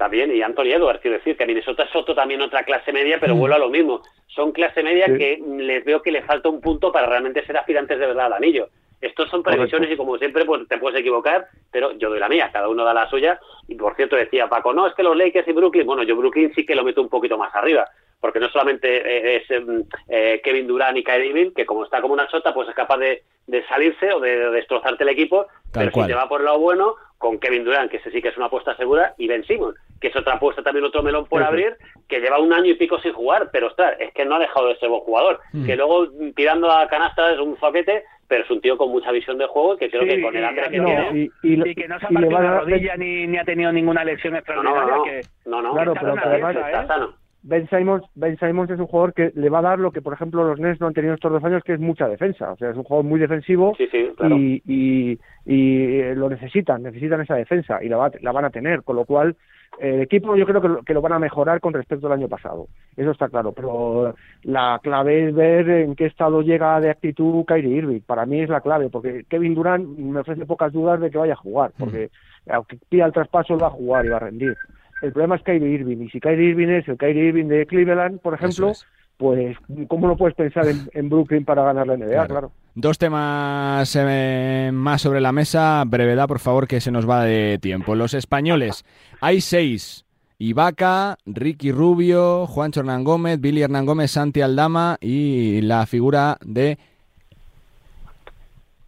[0.00, 3.18] está bien, y Anthony Edwards, quiero decir, que Minnesota es otro también otra clase media,
[3.20, 5.18] pero vuelvo a lo mismo, son clase media Sí.
[5.18, 8.32] que les veo que le falta un punto para realmente ser aspirantes de verdad al
[8.32, 8.68] anillo.
[9.02, 9.92] Estos son previsiones Correcto.
[9.94, 12.94] y como siempre pues te puedes equivocar, pero yo doy la mía, cada uno da
[12.94, 13.38] la suya.
[13.68, 16.50] Y por cierto decía Paco, no, es que los Lakers y Brooklyn, bueno, yo Brooklyn
[16.54, 17.86] sí que lo meto un poquito más arriba,
[18.20, 22.00] porque no solamente eh, es em, eh, Kevin Durant y Kyrie Irving, que como está
[22.00, 25.46] como una chota, pues es capaz de, de salirse o de, de destrozarte el equipo,
[25.72, 26.06] Tal pero cual.
[26.06, 28.36] si te va por el lado bueno, con Kevin Durant, que ese sí que es
[28.36, 31.76] una apuesta segura, y Ben Simmons, que es otra apuesta también, otro melón por abrir,
[32.08, 34.68] que lleva un año y pico sin jugar, pero ostras, es que no ha dejado
[34.68, 38.50] de ser buen jugador, que luego mm, tirando a canasta es un zoquete, pero es
[38.50, 40.78] un tío con mucha visión de juego que creo Sí, que con el hambre que
[40.78, 41.10] no, tiene...
[41.18, 44.04] y, y, y que no se ha partido la rodilla ni, ni ha tenido ninguna
[44.04, 44.94] lesión No, no, extraordinaria.
[44.96, 46.86] no, que no, no, Claro, pero además- está ¿eh?
[46.86, 47.14] sano.
[47.42, 50.12] Ben Simons, ben Simons es un jugador que le va a dar lo que, por
[50.12, 52.52] ejemplo, los Nets no han tenido estos dos años, que es mucha defensa.
[52.52, 54.36] O sea, es un jugador muy defensivo Sí, sí, claro.
[54.36, 58.50] y, y, y, eh, lo necesitan, necesitan esa defensa y la, va- la van a
[58.50, 59.36] tener, con lo cual
[59.78, 62.28] el equipo yo creo que lo, que lo van a mejorar con respecto al año
[62.28, 67.44] pasado, eso está claro, pero la clave es ver en qué estado llega de actitud
[67.46, 71.10] Kyrie Irving, para mí es la clave, porque Kevin Durant me ofrece pocas dudas de
[71.10, 72.10] que vaya a jugar, porque
[72.50, 74.56] aunque pida el traspaso él va a jugar y va a rendir,
[75.02, 75.98] El problema es Kyrie Irving.
[75.98, 78.86] Y si Kyrie Irving es el Kyrie Irving de Cleveland, por ejemplo, es.
[79.16, 79.56] pues
[79.88, 82.26] ¿cómo no puedes pensar en, en Brooklyn para ganar la NBA?
[82.26, 82.52] Claro.
[82.74, 85.82] Dos temas eh, más sobre la mesa.
[85.86, 87.94] Brevedad, por favor, que se nos va de tiempo.
[87.94, 88.84] Los españoles.
[89.20, 90.06] Hay seis.
[90.38, 96.78] Ibaka, Ricky Rubio, Juancho Hernán Gómez, Billy Hernán Gómez, Santi Aldama y la figura de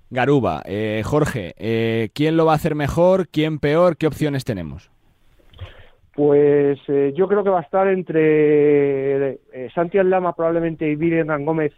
[0.09, 0.63] Garuba.
[0.65, 3.29] Eh, Jorge, eh, ¿quién lo va a hacer mejor?
[3.29, 3.99] ¿Quién peor?
[3.99, 4.92] ¿Qué opciones tenemos?
[6.15, 11.17] Pues eh, yo creo que va a estar entre eh, Santi Aldama probablemente y Billy
[11.19, 11.73] Hernán Gómez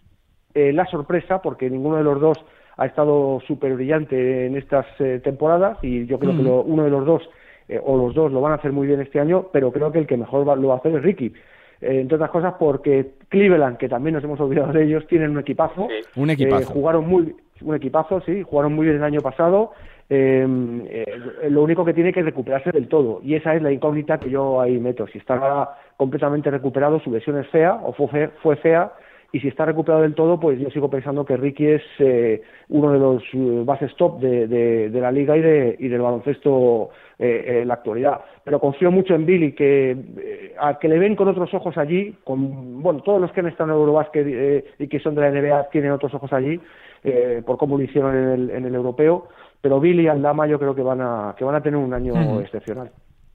[0.54, 2.44] eh, la sorpresa, porque ninguno de los dos
[2.76, 6.46] ha estado súper brillante en estas eh, temporadas y yo creo que Mm.
[6.46, 7.22] lo- uno de los dos
[7.68, 9.98] eh, o los dos lo van a hacer muy bien este año, pero creo que
[10.00, 11.32] el que mejor va- lo va a hacer es Ricky.
[11.80, 15.88] Entre otras cosas porque Cleveland, que también nos hemos olvidado de ellos, tienen un equipazo.
[16.16, 16.62] Un equipazo.
[16.62, 19.72] Eh, jugaron muy un equipazo, sí, jugaron muy bien el año pasado.
[20.10, 20.46] Eh,
[20.86, 24.30] eh, lo único que tiene que recuperarse del todo y esa es la incógnita que
[24.30, 25.06] yo ahí meto.
[25.08, 28.92] Si está completamente recuperado, su lesión es fea o fue, fue fea
[29.32, 32.92] y si está recuperado del todo, pues yo sigo pensando que Ricky es eh, uno
[32.92, 37.60] de los eh, bases top de, de- la liga y, de, y del baloncesto eh,
[37.62, 38.20] en la actualidad.
[38.44, 42.14] Pero confío mucho en Billy, que eh, a que le ven con otros ojos allí,
[42.22, 45.30] con bueno todos los que han estado en Eurobasket eh, y que son de la
[45.32, 46.60] NBA tienen otros ojos allí,
[47.02, 49.26] eh, por cómo lo hicieron en el, en el europeo.
[49.64, 52.38] Pero Billy y Aldama yo creo que van a, que van a tener un año
[52.38, 52.90] excepcional.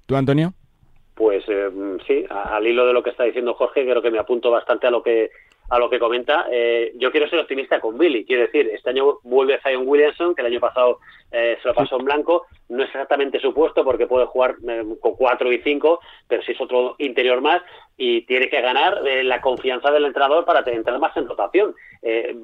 [0.05, 0.53] ¿Tú, Antonio?
[1.15, 1.71] Pues eh,
[2.05, 4.91] sí, al hilo de lo que está diciendo Jorge, creo que me apunto bastante a
[4.91, 5.31] lo que
[5.69, 6.47] a lo que comenta.
[6.51, 8.25] Eh, yo quiero ser optimista con Billy.
[8.25, 10.99] Quiero decir, este año vuelve Zion Williamson, que el año pasado
[11.31, 12.47] eh, se lo pasó en blanco.
[12.69, 16.53] No es exactamente su puesto porque puede jugar eh, con cuatro y cinco, pero sí
[16.53, 17.61] es otro interior más
[17.97, 21.75] y tiene que ganar eh, la confianza del entrenador para entrar más en rotación.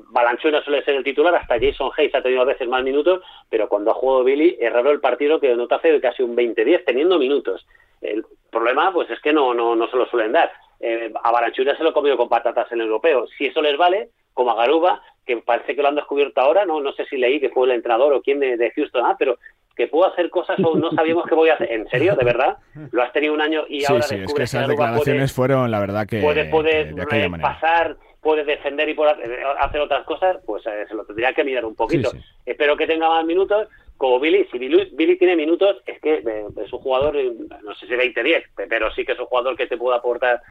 [0.09, 3.69] Balanchuela suele ser el titular, hasta Jason Hayes ha tenido a veces más minutos, pero
[3.69, 6.83] cuando ha jugado Billy es raro el partido que no te hace casi un 20-10
[6.85, 7.65] teniendo minutos.
[8.01, 8.25] El
[8.55, 10.51] problema pues es que no, no, no se lo suelen dar.
[10.79, 13.27] Eh, a Baranchuria se lo ha comido con patatas en el europeo.
[13.37, 16.79] Si eso les vale, como a Garuba, que parece que lo han descubierto ahora, no
[16.81, 19.37] no sé si leí que fue el entrenador o quién de, de Houston, ah, pero
[19.75, 21.71] que puedo hacer cosas o no sabíamos que voy a hacer.
[21.71, 22.15] ¿En serio?
[22.15, 22.57] ¿De verdad?
[22.91, 25.69] Lo has tenido un año y sí, ahora sí, es que descubres esas declaraciones fueron,
[25.71, 30.37] la verdad, que, puede, puede eh, pasar, puede defender y puede hacer- hacer otras cosas,
[30.45, 32.09] pues eh, se lo tendría que mirar un poquito.
[32.11, 32.17] Sí.
[32.45, 33.67] Espero que tenga más minutos.
[33.97, 37.31] Como Billy, si Billy, tiene minutos, es que eh, es un jugador, eh,
[37.63, 40.41] no sé si 20-10, pero sí que es un jugador que te puede aportar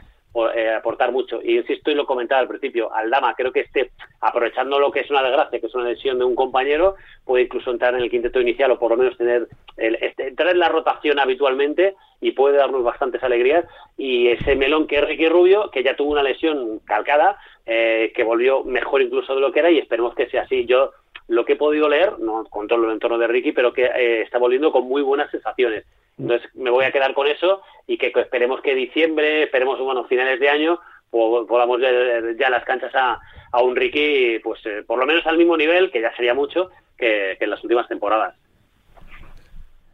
[0.54, 1.40] eh, aportar mucho.
[1.42, 5.10] Y insisto, y lo comentaba al principio, Aldama creo que esté aprovechando lo que es
[5.10, 8.40] una desgracia, que es una lesión de un compañero, puede incluso entrar en el quinteto
[8.40, 12.56] inicial o por lo menos tener el, este- entrar en la rotación habitualmente y puede
[12.56, 13.64] darnos bastantes alegrías.
[13.96, 18.24] Y ese melón que es Ricky Rubio, que ya tuvo una lesión calcada, eh, que
[18.24, 20.66] volvió mejor incluso de lo que era y esperemos que sea así.
[20.66, 20.90] Yo
[21.28, 24.38] lo que he podido leer, no controlo el entorno de Ricky, pero que eh, está
[24.38, 25.84] volviendo con muy buenas sensaciones.
[26.18, 30.38] Entonces me voy a quedar con eso y que esperemos que diciembre, esperemos bueno finales
[30.38, 30.78] de año,
[31.10, 33.20] podamos ver ya las canchas a,
[33.52, 36.70] a un Ricky, pues eh, por lo menos al mismo nivel, que ya sería mucho,
[36.96, 38.36] que, que en las últimas temporadas.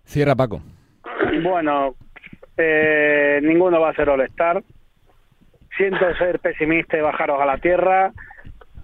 [0.05, 0.61] Cierra, Paco.
[1.43, 1.95] Bueno,
[2.57, 4.63] eh, ninguno va a ser All-Star.
[5.77, 8.13] Siento ser pesimista y bajaros a la tierra.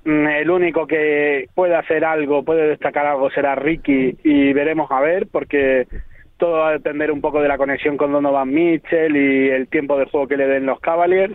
[0.07, 5.01] Mm, El único que puede hacer algo, puede destacar algo, será Ricky y veremos a
[5.01, 5.89] ver, porque
[6.37, 9.99] todo va a depender un poco de la conexión con Donovan Mitchell y el tiempo
[9.99, 11.35] de juego que le den los Cavaliers.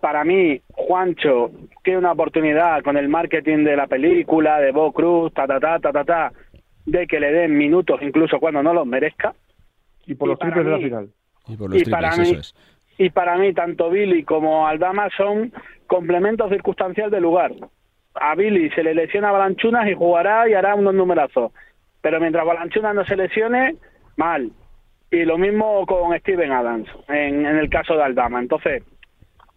[0.00, 1.52] Para mí, Juancho
[1.84, 5.78] tiene una oportunidad con el marketing de la película, de Bo Cruz, ta, ta, ta,
[5.78, 6.32] ta, ta, ta,
[6.84, 9.34] de que le den minutos incluso cuando no los merezca.
[10.04, 11.08] Y por Y los triples de la final.
[11.46, 12.54] Y por los Y para mí- eso es.
[12.98, 15.52] Y para mí, tanto Billy como Aldama son
[15.86, 17.52] complementos circunstancial del lugar.
[18.14, 21.52] A Billy se le lesiona Balanchunas y jugará y hará unos numerazos.
[22.00, 23.76] Pero mientras Balanchunas no se lesione,
[24.16, 24.50] mal.
[25.10, 28.40] Y lo mismo con Steven Adams, en, en el caso de Aldama.
[28.40, 28.82] Entonces,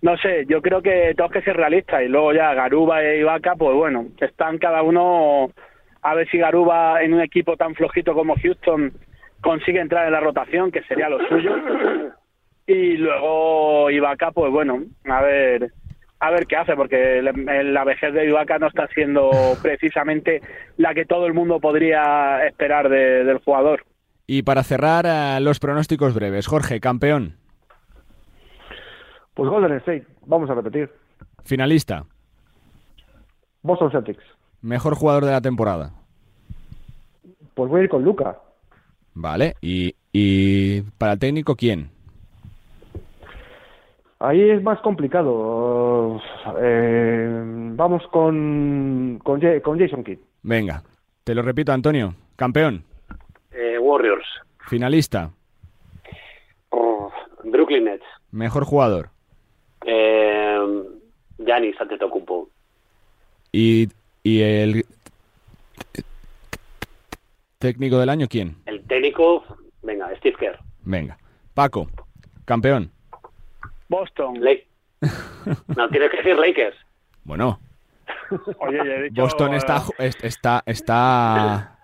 [0.01, 2.03] no sé, yo creo que tenemos que ser realistas.
[2.03, 5.49] Y luego ya Garuba e Ibaka, pues bueno, están cada uno
[6.01, 8.93] a ver si Garuba en un equipo tan flojito como Houston
[9.41, 11.55] consigue entrar en la rotación, que sería lo suyo.
[12.67, 15.71] Y luego Ibaka, pues bueno, a ver
[16.19, 19.29] a ver qué hace, porque la vejez de Ibaka no está siendo
[19.61, 20.41] precisamente
[20.77, 23.85] la que todo el mundo podría esperar de- del jugador.
[24.25, 26.47] Y para cerrar, eh, los pronósticos breves.
[26.47, 27.35] Jorge, campeón,
[29.33, 30.89] Pues Golden State, vamos a repetir.
[31.43, 32.05] finalista,
[33.61, 34.23] Boston Celtics.
[34.61, 35.91] mejor jugador de la temporada.
[37.53, 38.37] Pues voy a ir con Luca.
[39.13, 39.55] Vale.
[39.61, 41.89] Y, y para el técnico, ¿quién?
[44.19, 46.19] Ahí es más complicado.
[46.59, 47.29] Eh,
[47.75, 50.19] vamos con, con, Ja- con Jason Kidd.
[50.43, 50.81] Venga,
[51.23, 52.15] te lo repito, Antonio.
[52.35, 52.83] Campeón,
[53.51, 54.25] Eh, Warriors.
[54.67, 55.31] finalista,
[56.69, 57.11] Oh,
[57.43, 58.03] Brooklyn Nets.
[58.31, 59.09] Mejor jugador.
[59.85, 60.59] Eh,
[61.39, 62.49] Giannis Antetokounmpo.
[63.51, 63.87] Y,
[64.23, 64.85] y el
[67.59, 68.57] técnico del año, ¿quién?
[68.65, 69.43] El técnico,
[69.81, 70.59] venga, Steve Kerr.
[70.83, 71.17] Venga.
[71.53, 71.87] Paco,
[72.45, 72.91] campeón.
[73.89, 74.39] Boston.
[74.41, 74.67] Le-
[75.75, 76.75] no, tienes que decir Lakers.
[77.23, 77.59] Bueno,
[78.59, 81.77] Oye, ya he dicho, Boston está, está, está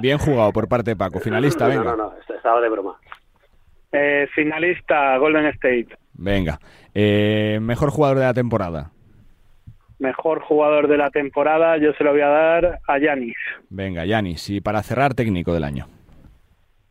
[0.00, 1.20] bien jugado por parte de Paco.
[1.20, 1.84] Finalista, No, venga.
[1.84, 2.96] no, no, est- estaba de broma.
[3.92, 5.88] eh, finalista Golden State.
[6.14, 6.58] Venga.
[6.94, 8.90] Eh, mejor jugador de la temporada.
[9.98, 13.36] Mejor jugador de la temporada, yo se lo voy a dar a Yanis.
[13.70, 14.50] Venga, Yanis.
[14.50, 15.86] Y para cerrar, técnico del año.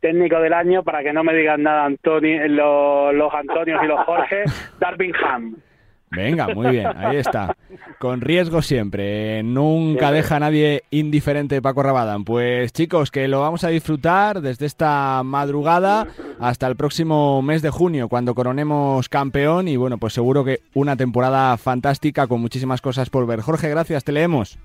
[0.04, 3.98] Técnico del año, para que no me digan nada Antoni, los, los Antonios y los
[4.04, 4.44] Jorge,
[4.78, 5.56] Darvingham.
[6.10, 7.56] Venga, muy bien, ahí está.
[7.98, 9.42] Con riesgo siempre.
[9.42, 12.26] Nunca deja a nadie indiferente Paco Rabadan.
[12.26, 16.06] Pues chicos, que lo vamos a disfrutar desde esta madrugada
[16.38, 19.68] hasta el próximo mes de junio, cuando coronemos campeón.
[19.68, 23.40] Y bueno, pues seguro que una temporada fantástica con muchísimas cosas por ver.
[23.40, 24.58] Jorge, gracias, te leemos.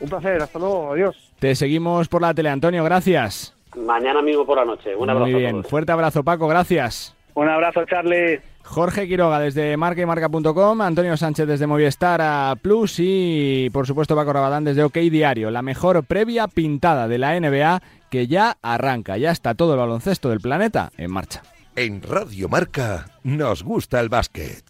[0.00, 1.32] Un placer, hasta luego, adiós.
[1.38, 3.57] Te seguimos por la tele, Antonio, gracias.
[3.84, 4.94] Mañana mismo por la noche.
[4.96, 5.66] Un abrazo Muy a bien, todos.
[5.68, 7.14] fuerte abrazo Paco, gracias.
[7.34, 8.40] Un abrazo, Charlie.
[8.64, 14.14] Jorge Quiroga desde marca y marca.com, Antonio Sánchez desde Movistar a Plus y por supuesto
[14.14, 19.16] Paco Rabadán desde OK Diario, la mejor previa pintada de la NBA que ya arranca,
[19.16, 21.42] ya está todo el baloncesto del planeta en marcha.
[21.76, 24.64] En Radio Marca nos gusta el básquet.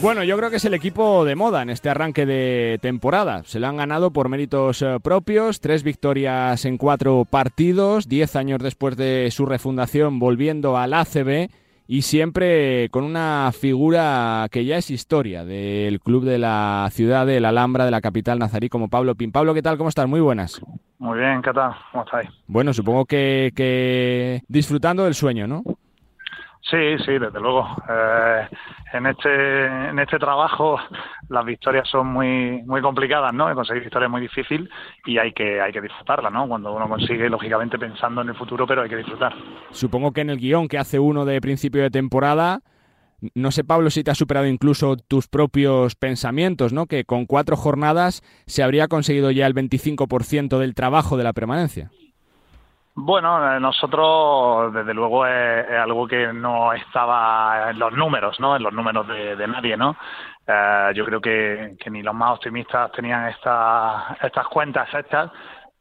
[0.00, 3.42] Bueno, yo creo que es el equipo de moda en este arranque de temporada.
[3.44, 8.60] Se lo han ganado por méritos eh, propios, tres victorias en cuatro partidos, diez años
[8.60, 11.50] después de su refundación volviendo al ACB
[11.88, 17.40] y siempre con una figura que ya es historia del club de la ciudad de
[17.40, 19.32] la Alhambra, de la capital nazarí, como Pablo Pin.
[19.32, 19.78] Pablo, ¿qué tal?
[19.78, 20.06] ¿Cómo estás?
[20.06, 20.60] Muy buenas.
[20.98, 21.72] Muy bien, ¿qué tal?
[21.90, 22.28] ¿Cómo estáis?
[22.46, 25.64] Bueno, supongo que, que disfrutando del sueño, ¿no?
[26.62, 27.66] Sí, sí, desde luego.
[27.88, 28.48] Eh,
[28.92, 30.78] en este en este trabajo
[31.28, 33.52] las victorias son muy muy complicadas, ¿no?
[33.54, 34.68] Conseguir victorias es muy difícil
[35.06, 36.46] y hay que hay que disfrutarlas, ¿no?
[36.48, 39.34] Cuando uno consigue, lógicamente pensando en el futuro, pero hay que disfrutar.
[39.70, 42.60] Supongo que en el guion que hace uno de principio de temporada,
[43.34, 46.86] no sé, Pablo, si te ha superado incluso tus propios pensamientos, ¿no?
[46.86, 51.90] Que con cuatro jornadas se habría conseguido ya el 25% del trabajo de la permanencia.
[53.00, 58.56] Bueno, eh, nosotros, desde luego, es, es algo que no estaba en los números, ¿no?
[58.56, 59.96] En los números de, de nadie, ¿no?
[60.44, 65.30] Eh, yo creo que, que ni los más optimistas tenían esta- estas cuentas hechas,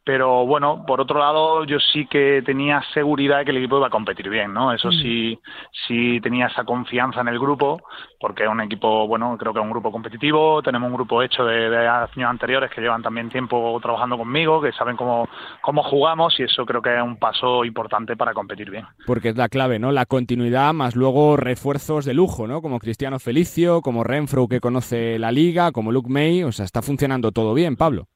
[0.08, 3.88] pero bueno, por otro lado, yo sí que tenía seguridad de que el equipo iba
[3.88, 4.72] a competir bien, ¿no?
[4.72, 5.38] Eso sí,
[5.86, 7.82] sí tenía esa confianza en el grupo,
[8.18, 11.44] porque es un equipo, bueno, creo que es un grupo competitivo, tenemos un grupo hecho
[11.44, 15.28] de, de años anteriores que llevan también tiempo trabajando conmigo, que saben cómo,
[15.60, 18.86] cómo jugamos y eso creo que es un paso importante para competir bien.
[19.06, 19.92] Porque es la clave, ¿no?
[19.92, 22.62] La continuidad más luego refuerzos de lujo, ¿no?
[22.62, 26.82] Como Cristiano Felicio, como Renfro que conoce la liga, como Luke May, o sea, está
[26.82, 28.08] funcionando todo bien, Pablo.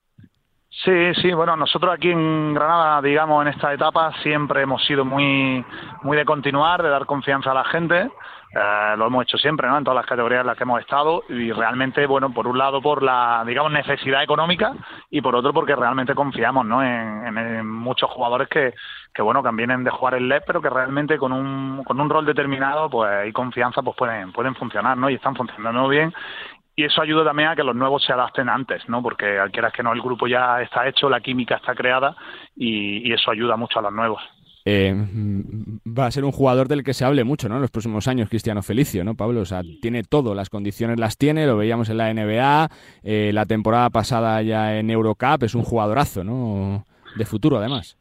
[0.73, 5.65] Sí, sí, bueno, nosotros aquí en Granada, digamos, en esta etapa siempre hemos sido muy,
[6.01, 8.09] muy de continuar, de dar confianza a la gente.
[8.53, 9.77] Eh, lo hemos hecho siempre, ¿no?
[9.77, 12.81] En todas las categorías en las que hemos estado y realmente, bueno, por un lado
[12.81, 14.73] por la, digamos, necesidad económica
[15.09, 16.81] y por otro porque realmente confiamos, ¿no?
[16.83, 18.73] En, en- muchos jugadores que,
[19.13, 22.09] que, bueno, que vienen de jugar el LED, pero que realmente con un, con un
[22.09, 25.09] rol determinado, pues, y confianza, pues pueden, pueden funcionar, ¿no?
[25.09, 26.13] Y están funcionando bien
[26.75, 29.01] y eso ayuda también a que los nuevos se adapten antes, ¿no?
[29.01, 32.15] Porque quieras que no, el grupo ya está hecho, la química está creada
[32.55, 34.21] y, y eso ayuda mucho a los nuevos.
[34.63, 34.93] Eh,
[35.87, 37.55] va a ser un jugador del que se hable mucho, ¿no?
[37.55, 39.41] En los próximos años, Cristiano Felicio, ¿no, Pablo?
[39.41, 42.69] O sea, tiene todo, las condiciones las tiene, lo veíamos en la NBA,
[43.03, 46.85] eh, la temporada pasada ya en Eurocup, es un jugadorazo, ¿no?
[47.15, 47.97] De futuro, además.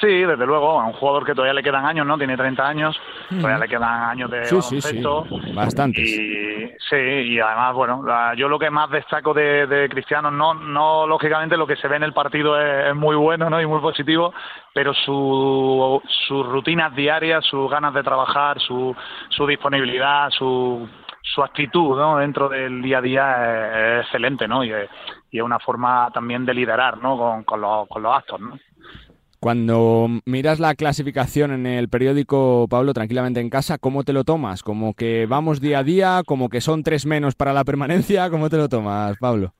[0.00, 2.18] Sí, desde luego, a un jugador que todavía le quedan años, ¿no?
[2.18, 5.54] Tiene 30 años, todavía le quedan años de Sí, sí, sí, baloncesto.
[5.54, 6.04] bastantes.
[6.04, 10.54] Y sí, y además, bueno, la- yo lo que más destaco de, de Cristiano, no,
[10.54, 13.60] no lógicamente lo que se ve en el partido es, es muy bueno, ¿no?
[13.60, 14.32] Y muy positivo,
[14.74, 18.94] pero su, sus rutinas diarias, sus ganas de trabajar, su,
[19.28, 20.88] su disponibilidad, su,
[21.22, 22.16] su actitud, ¿no?
[22.18, 24.64] Dentro del día a día es, es excelente, ¿no?
[24.64, 24.88] Y es,
[25.30, 27.16] y es una forma también de liderar, ¿no?
[27.16, 28.58] Con, con los, con los actos, ¿no?
[29.40, 34.64] Cuando miras la clasificación en el periódico, Pablo, tranquilamente en casa, ¿cómo te lo tomas?
[34.64, 36.22] ¿Como que vamos día a día?
[36.26, 38.30] ¿Como que son tres menos para la permanencia?
[38.30, 39.52] ¿Cómo te lo tomas, Pablo?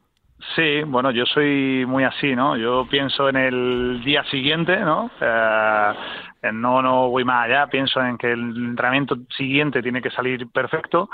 [0.57, 2.57] Sí, bueno, yo soy muy así, ¿no?
[2.57, 5.11] Yo pienso en el día siguiente, ¿no?
[5.20, 5.93] Eh,
[6.43, 11.11] no, no voy más allá, pienso en que el entrenamiento siguiente tiene que salir perfecto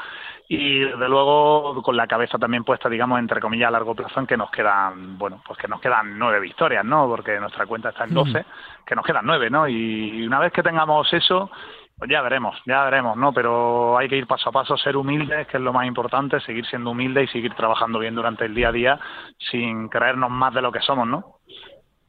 [0.48, 4.26] y desde luego con la cabeza también puesta, digamos, entre comillas a largo plazo en
[4.26, 7.08] que nos quedan, bueno, pues que nos quedan nueve victorias, ¿no?
[7.08, 8.44] Porque nuestra cuenta está en 12,
[8.84, 9.66] que nos quedan nueve, ¿no?
[9.66, 11.50] Y una vez que tengamos eso,
[11.96, 13.32] pues ya veremos, ya veremos, ¿no?
[13.32, 16.66] Pero hay que ir paso a paso, ser humildes, que es lo más importante, seguir
[16.66, 19.00] siendo humildes y seguir trabajando bien durante el día a día
[19.50, 21.38] sin creernos más de lo que somos, ¿no?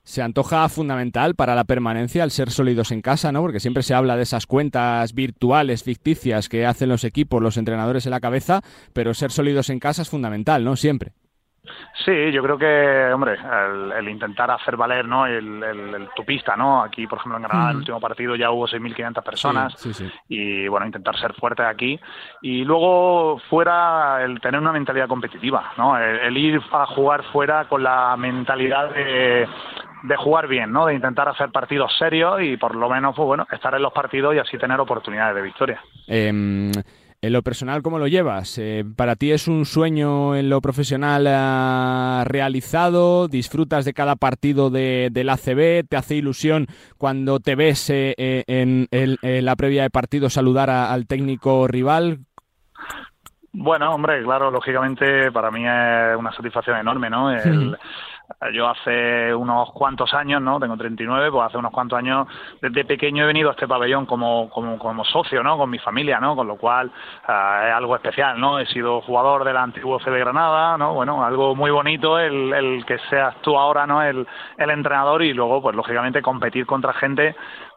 [0.06, 3.42] Se antoja fundamental para la permanencia el ser sólidos en casa, ¿no?
[3.42, 8.06] Porque siempre se habla de esas cuentas virtuales, ficticias que hacen los equipos, los entrenadores
[8.06, 8.62] en la cabeza,
[8.94, 10.76] pero ser sólidos en casa es fundamental, ¿no?
[10.76, 11.14] Siempre.
[12.06, 15.26] Sí, yo creo que, hombre, el, el intentar hacer valer, ¿no?
[15.26, 16.84] El, el, el, tu pista, ¿no?
[16.84, 20.14] Aquí, por ejemplo, en Granada, el último partido ya hubo 6.500 personas Sí, sí, sí.
[20.30, 22.00] y, bueno, intentar ser fuerte aquí
[22.44, 25.98] y luego fuera el tener una mentalidad competitiva, ¿no?
[25.98, 29.48] El, el ir a jugar fuera con la mentalidad de
[30.08, 30.86] de jugar bien, ¿no?
[30.86, 34.36] De intentar hacer partidos serios y por lo menos, pues bueno, estar en los partidos
[34.36, 35.82] y así tener oportunidades de victoria.
[36.08, 36.32] Eh,
[37.26, 38.56] en lo personal, ¿cómo lo llevas?
[38.60, 43.28] Eh, ¿Para ti es un sueño en lo profesional eh, realizado?
[43.28, 45.88] ¿Disfrutas de cada partido de, del ACB?
[45.90, 46.68] ¿Te hace ilusión
[47.00, 48.14] cuando te ves eh,
[48.46, 52.20] en, en, en, la previa de partido saludar a, al técnico rival?
[53.54, 57.32] Bueno, hombre, claro, lógicamente para mí es una satisfacción enorme, ¿no?
[57.32, 57.76] El,
[58.54, 60.60] yo hace unos cuantos años, ¿no?
[60.60, 62.28] Tengo 39, pues hace unos cuantos años,
[62.62, 65.58] desde pequeño he venido a este pabellón como, como, como socio, ¿no?
[65.58, 66.36] Con mi familia, ¿no?
[66.36, 68.60] Con lo cual uh, es algo especial, ¿no?
[68.60, 70.94] He sido jugador del antiguo CB Granada, ¿no?
[70.94, 74.02] Bueno, algo muy bonito el, el que seas tú ahora, ¿no?
[74.02, 77.36] El, el entrenador y luego, pues lógicamente competir contra gente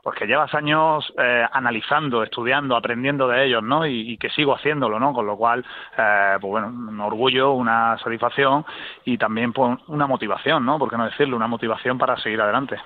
[0.09, 3.87] pues que llevas años eh, analizando, estudiando, aprendiendo de ellos, ¿no?
[3.87, 5.13] Y, y, que sigo haciéndolo, ¿no?
[5.13, 5.63] Con lo cual,
[5.99, 8.65] eh, pues bueno, un orgullo, una satisfacción
[9.05, 10.79] y también pues, una motivación, ¿no?
[10.79, 11.37] ¿Por qué no decirlo?
[11.37, 12.77] Una motivación para seguir adelante.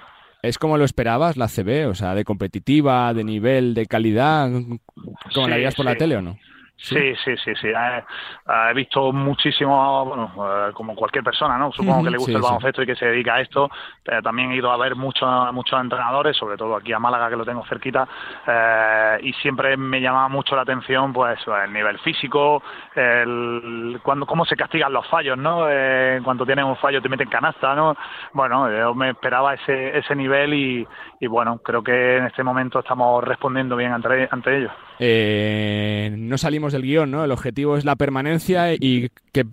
[0.42, 1.88] ¿Es como lo esperabas la CB?
[1.88, 5.92] O sea, de competitiva, de nivel, de calidad, como sí, la veías por sí.
[5.92, 6.36] la tele o no?
[6.76, 7.68] Sí, sí, sí, sí.
[7.68, 11.70] He visto muchísimo, bueno, eh, como cualquier persona, ¿no?
[11.70, 12.84] Supongo que le gusta sí, el baloncesto sí.
[12.84, 13.70] y que se dedica a esto.
[14.04, 17.36] Eh, también he ido a ver muchos muchos entrenadores, sobre todo aquí a Málaga, que
[17.36, 18.08] lo tengo cerquita,
[18.46, 22.62] eh, y siempre me llamaba mucho la atención, pues, el nivel físico,
[22.94, 25.66] el, cuando, cómo se castigan los fallos, ¿no?
[25.68, 27.96] Eh, cuando tienes un fallo te meten canasta, ¿no?
[28.32, 30.86] Bueno, yo me esperaba ese, ese nivel y,
[31.20, 34.70] y, bueno, creo que en este momento estamos respondiendo bien ante, ante ello.
[34.98, 37.24] Eh, no salimos del guion, ¿no?
[37.24, 39.46] El objetivo es la permanencia y que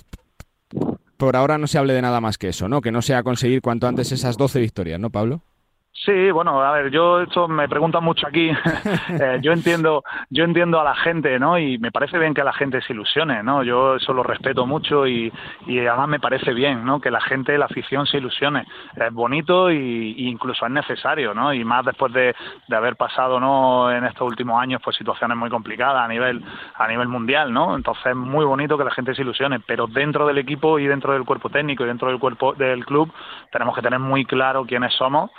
[1.18, 2.82] por ahora no se hable de nada más que eso, ¿no?
[2.82, 5.42] Que no sea conseguir cuanto antes esas 12 victorias, ¿no, Pablo?
[5.92, 8.50] Sí, bueno, a ver, yo esto me preguntan mucho aquí.
[9.10, 11.58] eh, yo entiendo, yo entiendo a la gente, ¿no?
[11.58, 13.64] Y me parece bien que la gente se ilusione, ¿no?
[13.64, 15.32] Yo eso lo respeto mucho y,
[15.68, 17.02] además me parece bien, ¿no?
[17.02, 18.66] Que la gente, la afición se ilusione.
[18.96, 21.54] Es bonito y, y incluso es necesario, ¿no?
[21.54, 22.34] Y más después de,
[22.68, 23.92] de, haber pasado, ¿no?
[23.92, 26.42] En estos últimos años, pues situaciones muy complicadas a nivel
[26.76, 27.76] a nivel mundial, ¿no?
[27.76, 31.14] Entonces es muy bonito que la gente se ilusione, pero dentro del equipo y dentro
[31.14, 33.12] del cuerpo técnico y dentro del cuerpo del club
[33.52, 35.30] tenemos que tener muy claro quiénes somos.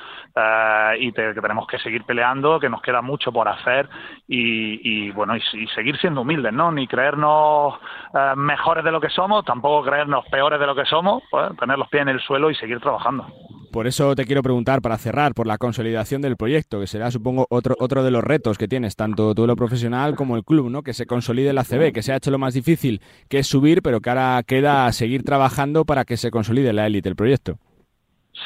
[0.41, 3.89] Uh, y te, que tenemos que seguir peleando, que nos queda mucho por hacer
[4.27, 6.71] y, bueno, y, seguir siendo humildes, ¿no?
[6.73, 11.23] Ni creernos uh, mejores de lo que somos, tampoco creernos peores de lo que somos,
[11.31, 13.27] pues, tener los pies en el suelo y seguir trabajando.
[13.73, 17.47] Por eso te quiero preguntar, para cerrar, por la consolidación del proyecto, que será, supongo,
[17.51, 20.83] otro, otro de los retos que tienes, tanto tú lo profesional como el club, ¿no?
[20.83, 23.83] Que se consolide la CB, que se ha hecho lo más difícil, que es subir,
[23.83, 27.59] pero que ahora queda seguir trabajando para que se consolide la élite, el proyecto.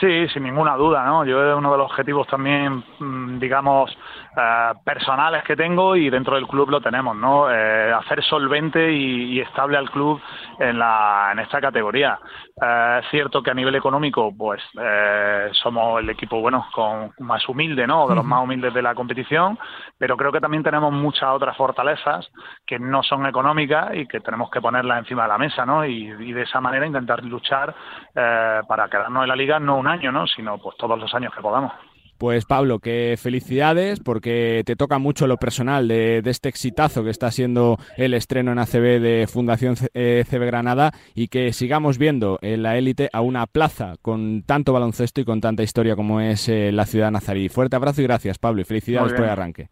[0.01, 1.25] Sí, sin ninguna duda, ¿no?
[1.25, 3.97] Yo es uno de los objetivos también, mm, digamos,
[4.37, 7.51] eh, personales que tengo y dentro del club lo tenemos, ¿no?
[7.51, 10.21] Eh, hacer solvente y, y, estable al club
[10.59, 12.19] en, la, en esta categoría.
[12.61, 17.49] Eh, es cierto que a nivel económico, pues, eh, somos el equipo, bueno, con más
[17.49, 18.09] humilde, ¿no?
[18.09, 19.59] De los más humildes de la competición,
[19.99, 22.31] pero creo que también tenemos muchas otras fortalezas
[22.67, 25.85] que no son económicas y que tenemos que ponerlas encima de la mesa, ¿no?
[25.85, 27.75] Y, y de esa manera intentar luchar
[28.15, 30.27] eh, para quedarnos en la liga no un año, ¿no?
[30.27, 31.73] Sino pues todos los años que podamos.
[32.19, 37.11] Pues Pablo, que felicidades porque te toca mucho lo personal de, de, este exitazo que
[37.11, 42.39] está siendo el estreno en ACB de Fundación eh, CB Granada y que sigamos viendo
[42.43, 46.49] en la élite a una plaza con tanto baloncesto y con tanta historia como es
[46.49, 47.49] eh, la ciudad nazarí.
[47.49, 49.69] Fuerte abrazo y gracias Pablo y felicidades por el arranque.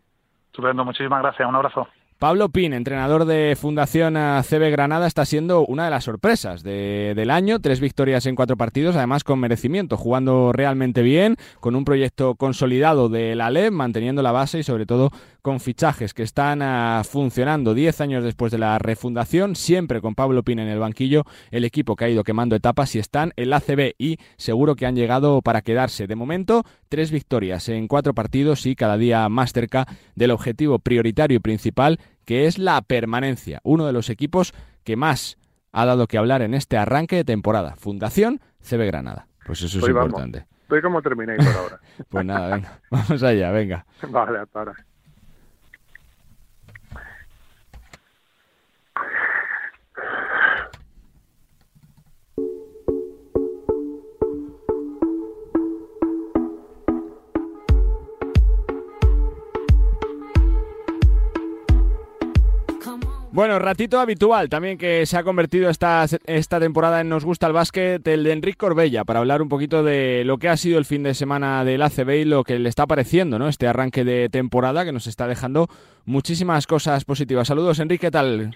[0.46, 1.88] Estupendo, muchísimas gracias, un abrazo.
[2.22, 7.32] Pablo Pin, entrenador de Fundación CB Granada, está siendo una de las sorpresas de- del
[7.32, 7.58] año.
[7.58, 13.08] Tres victorias en cuatro partidos, además con merecimiento, jugando realmente bien, con un proyecto consolidado
[13.08, 15.10] de la LEB, manteniendo la base y sobre todo
[15.42, 20.44] con fichajes que están ah, funcionando diez años después de la refundación, siempre con Pablo
[20.44, 23.56] Pin en el banquillo, el equipo que ha ido quemando etapas y están en la
[23.56, 26.06] ACB y seguro que han llegado para quedarse.
[26.06, 31.38] De momento, tres victorias en cuatro partidos y cada día más cerca del objetivo prioritario
[31.38, 34.54] y principal que es la permanencia, uno de los equipos
[34.84, 35.38] que más
[35.72, 37.76] ha dado que hablar en este arranque de temporada.
[37.76, 39.26] Fundación CB Granada.
[39.46, 40.06] Pues eso es vamos.
[40.06, 40.46] importante.
[40.62, 41.80] Estoy como Terminator ahora.
[42.08, 43.86] Pues nada, venga, vamos allá, venga.
[44.08, 44.74] vale, hasta ahora.
[63.32, 67.54] Bueno, ratito habitual también que se ha convertido esta, esta temporada en Nos gusta el
[67.54, 70.84] básquet, el de Enrique Corbella, para hablar un poquito de lo que ha sido el
[70.84, 73.48] fin de semana del ACB y lo que le está pareciendo, ¿no?
[73.48, 75.68] Este arranque de temporada que nos está dejando
[76.04, 77.48] muchísimas cosas positivas.
[77.48, 78.54] Saludos, Enrique, ¿qué tal?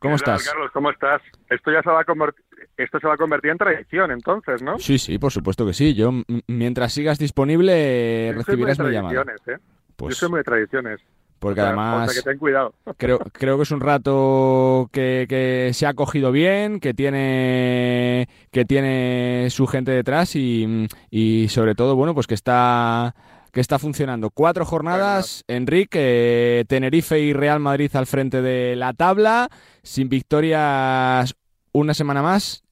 [0.00, 0.52] ¿Cómo ¿Qué tal, estás?
[0.52, 1.20] Carlos, ¿cómo estás?
[1.50, 2.44] Esto ya se va a convertir,
[2.76, 4.78] esto se va a convertir en tradición, entonces, ¿no?
[4.78, 5.94] Sí, sí, por supuesto que sí.
[5.94, 6.12] Yo,
[6.46, 9.22] mientras sigas disponible, Yo recibirás mi llamada.
[9.48, 9.56] ¿eh?
[9.96, 11.00] Pues- Yo soy muy de tradiciones.
[11.42, 12.72] Porque O sea, además- o sea, que ten cuidado.
[12.98, 18.64] Creo, creo que es un rato que, que se ha cogido bien, que tiene, que
[18.64, 23.14] tiene su gente detrás y, y sobre todo, bueno, pues que está
[23.50, 24.30] que está funcionando.
[24.30, 29.50] Cuatro jornadas, Enrique, eh, Tenerife y Real Madrid al frente de la tabla,
[29.82, 31.34] sin victorias
[31.72, 32.62] una semana más,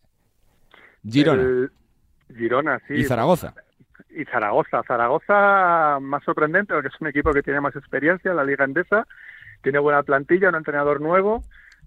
[1.07, 1.71] Girona El-
[2.37, 2.95] Girona, sí.
[2.95, 3.53] y Zaragoza.
[4.21, 4.83] Y Zaragoza.
[4.87, 9.07] Zaragoza más sorprendente porque es un equipo que tiene más experiencia en la Liga Endesa,
[9.63, 11.43] tiene buena plantilla, un entrenador nuevo,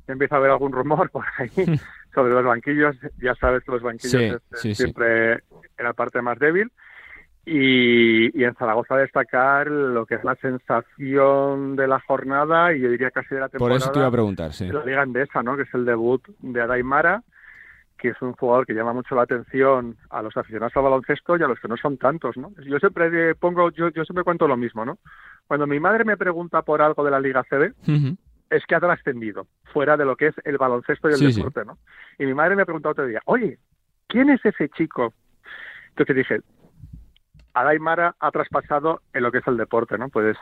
[0.07, 1.49] empieza a haber algún rumor por ahí
[2.13, 4.84] sobre los banquillos, ya sabes que los banquillos Sí, es sí, sí.
[4.84, 6.71] siempre en la parte más débil.
[7.45, 12.89] Y, y en Zaragoza destacar lo que es la sensación de la jornada y yo
[12.89, 14.67] diría casi de la Por temporada eso te iba a preguntar, sí.
[14.67, 15.57] de la Liga Endesa, ¿no?
[15.57, 17.21] que es el debut de Adaimara,
[18.04, 21.41] que es un jugador que llama mucho la atención a los aficionados al baloncesto y
[21.41, 22.36] a los que no son tantos.
[22.36, 22.51] ¿no?
[22.60, 24.84] Yo siempre pongo, yo, yo siempre cuento lo mismo.
[24.84, 24.97] ¿no?
[25.47, 27.74] Cuando mi madre me pregunta por algo de la Liga CB,
[28.49, 31.39] es que ha trascendido fuera de lo que es el baloncesto y el Sí, sí.
[31.39, 31.64] deporte.
[31.64, 31.78] ¿no?
[32.20, 33.58] Y mi madre me preguntó otro día, oye,
[34.10, 35.14] ¿quién es ese chico?
[35.91, 36.41] Entonces dije,
[37.54, 40.10] Adaimara ha traspasado en lo que es el deporte, ¿no?
[40.10, 40.36] Pues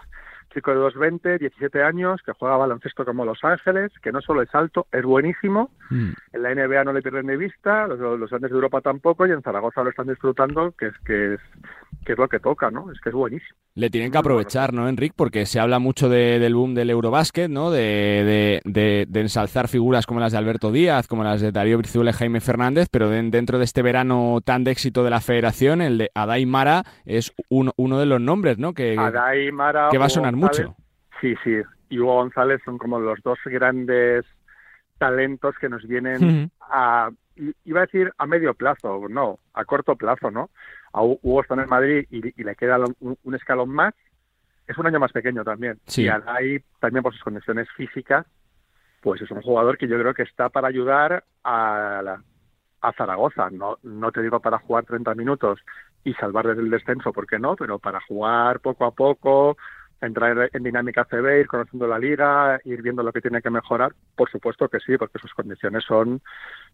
[0.53, 4.53] chico de 2'20, 17 años, que juega baloncesto como Los Ángeles, que no solo es
[4.53, 6.11] alto, es buenísimo, Mm.
[6.33, 9.31] en la NBA no le pierden de vista, los, los grandes de Europa tampoco, y
[9.31, 11.39] en Zaragoza lo están disfrutando, que es que es,
[12.05, 12.91] que es lo que toca, ¿no?
[12.91, 13.57] Es que es buenísimo.
[13.73, 15.13] Le tienen que aprovechar, ¿no, Enric?
[15.15, 17.71] Porque se habla mucho de- del boom del Eurobásquet, ¿no?
[17.71, 21.77] De, de- de- de ensalzar figuras como las de Alberto Díaz, como las de Darío
[21.77, 25.21] Brizuela y Jaime Fernández, pero de- dentro de este verano tan de éxito de la
[25.21, 28.73] federación, el de Adai Mara es uno, uno de los nombres, ¿no?
[28.73, 30.77] Que, Adai, Mara, que va a sonar González, mucho.
[31.21, 31.61] Sí, sí.
[31.89, 34.25] Y Hugo González son como los dos grandes
[34.97, 36.51] talentos que nos vienen Ujú.
[36.69, 40.49] a, i- iba a decir a medio plazo, no, a corto plazo, ¿no?
[40.93, 43.93] A Hu- Hugo está en el Madrid y, y le queda un, un escalón más.
[44.67, 45.79] Es un año más pequeño también.
[45.85, 46.03] Sí.
[46.03, 48.25] Y Adai, también por sus condiciones físicas,
[49.01, 52.23] pues es un jugador que yo creo que está para ayudar a, la-
[52.81, 53.49] a Zaragoza.
[53.49, 55.59] No, no te digo para jugar 30 minutos
[56.03, 57.55] y salvar desde el descenso, ¿por qué no?
[57.55, 59.57] Pero para jugar poco a poco,
[60.01, 63.93] entrar en dinámica CB, ir conociendo la liga, ir viendo lo que tiene que mejorar,
[64.15, 66.21] por supuesto que sí, porque sus condiciones son,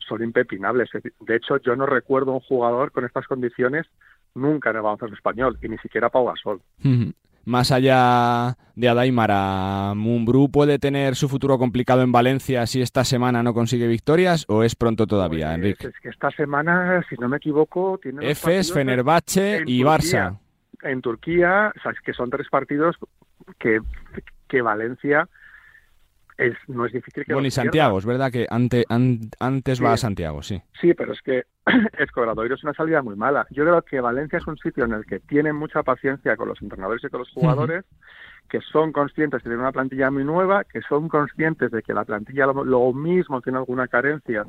[0.08, 0.90] son impepinables.
[1.20, 3.86] De hecho, yo no recuerdo un jugador con estas condiciones
[4.34, 6.62] nunca en el baloncesto español, y ni siquiera Pau Gasol.
[7.46, 13.06] Más allá de Adai Mara, ¿Mumbrú puede tener su futuro complicado en Valencia si esta
[13.06, 15.88] semana no consigue victorias o es pronto todavía, Enrique?
[15.88, 20.30] Es que esta semana, si no me equivoco, tiene Efes, Fenerbahce en y Turquía.
[20.30, 20.40] Barça.
[20.84, 22.98] En Turquía, o sea, es que son tres partidos
[23.60, 23.80] que,
[24.48, 25.28] que Valencia
[26.38, 27.52] es, no es difícil que Bueno, y.
[27.52, 30.62] Santiago, es verdad que ante- an- antes va a Santiago, sí.
[30.80, 31.46] Sí, pero es que
[31.98, 33.48] Escobradoiro es una salida muy mala.
[33.50, 36.62] Yo creo que Valencia es un sitio en el que tienen mucha paciencia con los
[36.62, 37.86] entrenadores y con los jugadores,
[38.50, 42.06] que son conscientes que tienen una plantilla muy nueva, que son conscientes de que la
[42.06, 44.46] plantilla lo, lo mismo tiene alguna carencia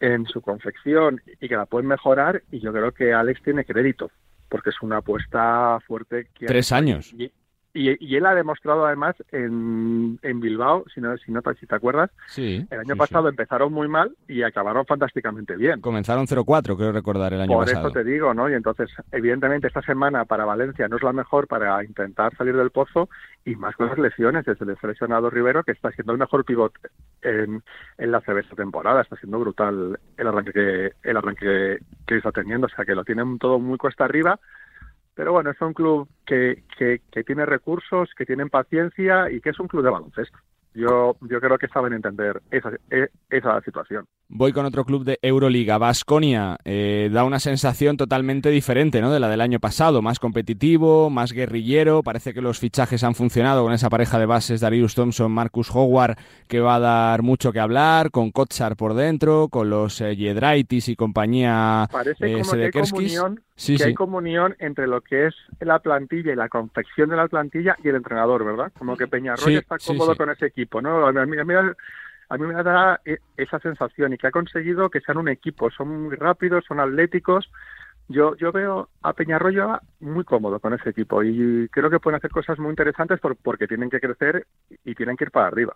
[0.00, 2.42] en su confección y que la pueden mejorar.
[2.50, 4.10] Y yo creo que Alex tiene crédito,
[4.48, 6.28] porque es una apuesta fuerte.
[6.34, 7.12] Que Tres años.
[7.12, 7.30] Y,
[7.74, 11.74] Y, y él ha demostrado además en, en Bilbao, si no, si no si te
[11.74, 12.66] acuerdas, Sí.
[12.70, 15.80] el año sí, pasado empezaron muy mal y acabaron fantásticamente bien.
[15.80, 17.88] Comenzaron 0-4, creo recordar, el año Por pasado.
[17.88, 18.50] eso te digo, ¿no?
[18.50, 22.70] Y entonces, evidentemente, esta semana para Valencia no es la mejor para intentar salir del
[22.70, 23.08] pozo
[23.44, 24.44] y más con las lesiones.
[24.44, 26.74] Desde el seleccionado Rivero, que está siendo el mejor pivot
[27.22, 27.62] en,
[27.96, 29.00] en la CB esta temporada.
[29.00, 32.66] Está siendo brutal el arranque que, el arranque que está teniendo.
[32.66, 34.38] O sea, que lo tienen todo muy cuesta arriba.
[35.14, 39.50] Pero bueno, es un club que, que, que tiene recursos, que tienen paciencia y que
[39.50, 40.38] es un club de baloncesto.
[40.74, 44.06] Yo, yo creo que saben entender esa, e- esa situación.
[44.28, 46.56] Voy con otro club de Euroliga, Basconia.
[46.64, 49.12] da una sensación totalmente diferente ¿no?
[49.12, 52.02] de la del año pasado, más competitivo, más guerrillero.
[52.02, 56.16] Parece que los fichajes han funcionado con esa pareja de bases, Darius Thompson, Marcus Howard,
[56.48, 60.88] que va a dar mucho que hablar, con Kotsar por dentro, con los eh, Yedraitis
[60.88, 63.88] y compañía Parece eh, como que hay comunión, Sí, que sí.
[63.90, 67.88] hay comunión entre lo que es la plantilla y la confección de la plantilla y
[67.88, 68.72] el entrenador, ¿verdad?
[68.78, 71.06] Como que Peñarroya Sí, está cómodo con ese equipo, ¿no?
[71.06, 75.18] A mí, a mí- me da e- esa sensación y que ha conseguido que sean
[75.18, 77.50] un equipo, son muy rápidos, son atléticos.
[78.08, 82.30] Yo, yo veo a Peñarroya muy cómodo con ese equipo y creo que pueden hacer
[82.30, 84.46] cosas muy interesantes por- porque tienen que crecer
[84.84, 85.74] y tienen que ir para arriba.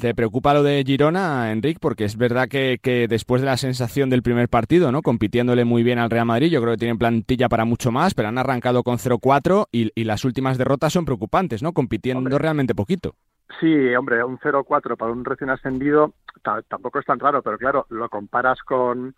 [0.00, 1.78] ¿Te preocupa lo de Girona, Enric?
[1.80, 5.02] Porque es verdad que, que después de la sensación del primer partido, ¿no?
[5.02, 8.28] compitiéndole muy bien al Real Madrid, yo creo que tienen plantilla para mucho más, pero
[8.28, 11.72] han arrancado con 0-4 y, y las últimas derrotas son preocupantes, ¿no?
[11.72, 13.14] compitiendo realmente poquito.
[13.60, 17.86] Sí, hombre, un 0-4 para un recién ascendido ta- tampoco es tan raro, pero claro,
[17.90, 19.14] lo comparas con,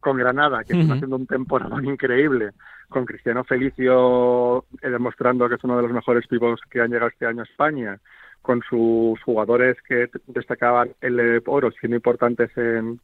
[0.00, 0.92] con Granada, que está Ujú.
[0.92, 2.50] haciendo un temporada increíble,
[2.88, 7.08] con Cristiano Felicio eh, demostrando que es uno de los mejores pibos que han llegado
[7.08, 7.98] este año a España,
[8.42, 13.00] con sus jugadores que destacaban el oro siendo importantes en,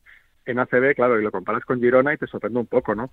[0.46, 3.10] en ACB, claro, y lo comparas con Girona y te sorprende un poco, ¿no?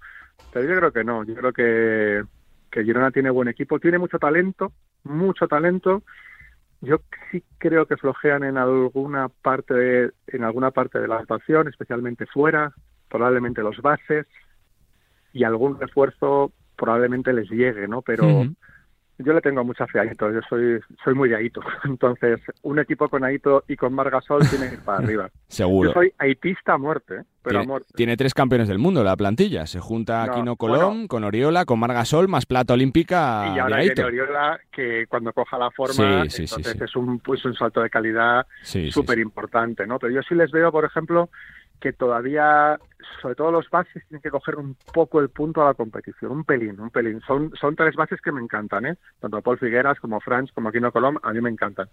[0.52, 2.24] Pero yo creo que no, yo creo que,
[2.72, 4.72] que Girona tiene buen equipo, tiene mucho talento,
[5.04, 6.04] mucho talento,
[6.82, 6.98] yo
[7.32, 12.26] sí creo que flojean en alguna parte de, en alguna parte de la actuación, especialmente
[12.26, 12.74] fuera,
[13.10, 14.28] probablemente los bases
[15.32, 18.02] y algún refuerzo probablemente les llegue, ¿no?
[18.02, 18.48] Pero.
[19.24, 21.62] Yo le tengo mucha fe a Aito, yo soy soy muy de Aito.
[21.86, 25.30] Entonces, un equipo con Aito y con Margasol tiene que ir para arriba.
[25.48, 25.90] Seguro.
[25.90, 27.16] Yo soy haitista a muerte,
[27.46, 27.58] ¿eh?
[27.58, 27.88] a muerte.
[27.96, 29.66] tiene tres campeones del mundo la plantilla.
[29.68, 33.78] Se junta No, Aquino Colón con Oriola, con Margasol, más plata olímpica y de ahora
[33.78, 33.94] Aito.
[33.96, 36.84] viene Oriola, que cuando coja la forma, Sí, sí, sí, entonces sí.
[36.84, 40.00] es un pues un salto de calidad súper importante, ¿no?
[40.00, 41.30] Pero yo sí les veo, por ejemplo,
[41.80, 42.80] que todavía,
[43.22, 46.44] sobre todo los bases, tienen que coger un poco el punto a la competición, un
[46.46, 47.22] pelín, un pelín.
[47.28, 48.98] Son, son tres bases que me encantan, ¿eh?
[49.20, 51.90] Tanto Paul Figueras como Franz, como Aquino Colom, a mí me encantan.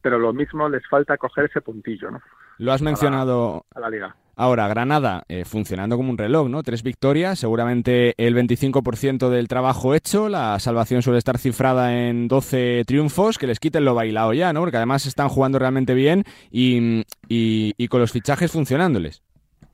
[0.00, 2.22] Pero lo mismo les falta coger ese puntillo, ¿no?
[2.62, 4.16] Lo has mencionado A la liga.
[4.36, 6.62] Ahora, Granada, eh, funcionando como un reloj, ¿no?
[6.62, 12.84] Tres victorias, seguramente el 25% del trabajo hecho, la salvación suele estar cifrada en 12
[12.86, 14.60] triunfos, que les quiten lo bailado ya, ¿no?
[14.60, 19.22] Porque además están jugando realmente bien y, y- y con los fichajes funcionándoles.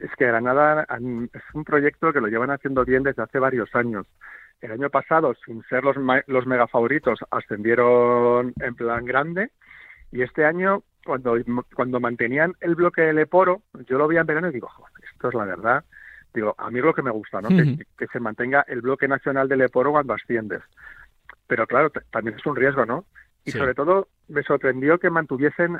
[0.00, 4.06] Es que Granada es un proyecto que lo llevan haciendo bien desde hace varios años.
[4.60, 9.50] El año pasado, sin ser los, los mega favoritos, ascendieron en plan grande
[10.10, 11.34] y este año, cuando,
[11.74, 15.28] cuando mantenían el bloque de Leporo, yo lo vi en verano y digo, "Joder, esto
[15.28, 15.84] es la verdad.
[16.34, 17.48] Digo, a mí es lo que me gusta, ¿no?
[17.48, 20.62] Que, que se mantenga el bloque nacional de Leporo cuando asciendes.
[21.46, 23.06] Pero claro, también es un riesgo, ¿no?
[23.44, 23.58] Y Sí.
[23.58, 25.76] sobre todo me sorprendió que mantuviesen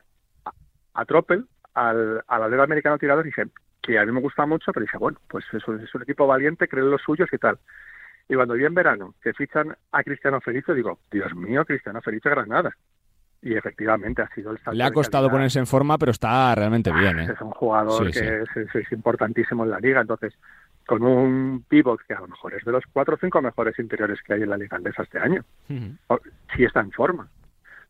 [0.46, 0.52] a,
[0.94, 3.44] a Tropel, al, al alero americano tirador, y dije,
[3.82, 6.26] que a mí me gusta mucho, pero dije, bueno, pues es un, es un equipo
[6.26, 7.58] valiente, creen los suyos y tal.
[8.30, 12.30] Y cuando vi en verano que fichan a Cristiano Felicio, digo, Dios mío, Cristiano Felicio
[12.30, 12.74] Granada.
[13.40, 16.92] Y efectivamente ha sido el salto Le ha costado ponerse en forma, pero está realmente
[16.92, 17.32] bien, ¿eh?
[17.32, 18.78] Es un jugador Sí, que sí.
[18.78, 20.00] Es, importantísimo en la liga.
[20.00, 20.34] Entonces,
[20.86, 24.20] con un pivot que a lo mejor es de los cuatro o cinco mejores interiores
[24.22, 25.44] que hay en la liga andesa este año,
[26.08, 26.20] o-
[26.56, 27.28] si está en forma.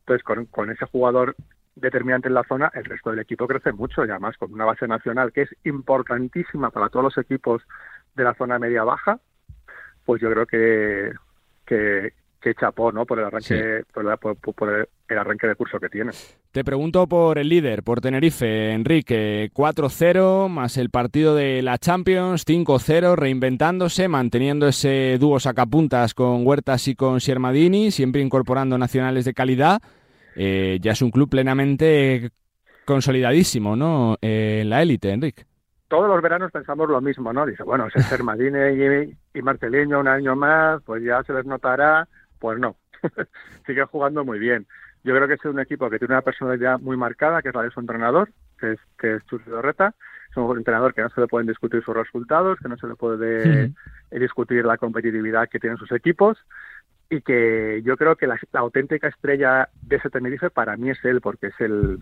[0.00, 1.34] Entonces, con, con ese jugador
[1.76, 4.86] determinante en la zona, el resto del equipo crece mucho y además con una base
[4.86, 7.62] nacional que es importantísima para todos los equipos
[8.14, 9.20] de la zona media-baja,
[10.04, 11.12] pues yo creo que,
[11.64, 13.04] que, que chapó ¿no?
[13.06, 14.68] por, el arranque, por, la- por- por
[15.08, 16.12] el, arranque de curso que tiene.
[16.52, 19.50] Te pregunto por el líder, por Tenerife, Enrique.
[19.52, 26.88] 4-0, más el partido de la Champions, 5-0, reinventándose, manteniendo ese dúo sacapuntas con Huertas
[26.88, 29.80] y con Siermadini, siempre incorporando nacionales de calidad.
[30.36, 32.30] Eh, ya es un club plenamente
[32.84, 34.16] consolidadísimo, ¿no?
[34.22, 35.44] Eh, en la élite, Enrique.
[35.88, 37.44] todos los veranos pensamos lo mismo, ¿no?
[37.46, 38.72] Dice, bueno, ese Sermadine
[39.34, 42.08] y, y Marteleño un año más, pues ya se les notará.
[42.38, 42.76] Pues no,
[43.66, 44.66] sigue jugando muy bien.
[45.04, 47.62] Yo creo que es un equipo que tiene una personalidad muy marcada, que es la
[47.62, 49.94] de su entrenador, que es, que es Chus Dorreta.
[50.30, 52.94] Es un entrenador que no se le pueden discutir sus resultados, que no se le
[52.96, 53.72] puede
[54.10, 56.38] discutir la competitividad que tienen sus equipos.
[57.10, 61.02] y que yo creo que la, la auténtica estrella de ese Tenerife para mí es
[61.04, 62.00] él, porque es el,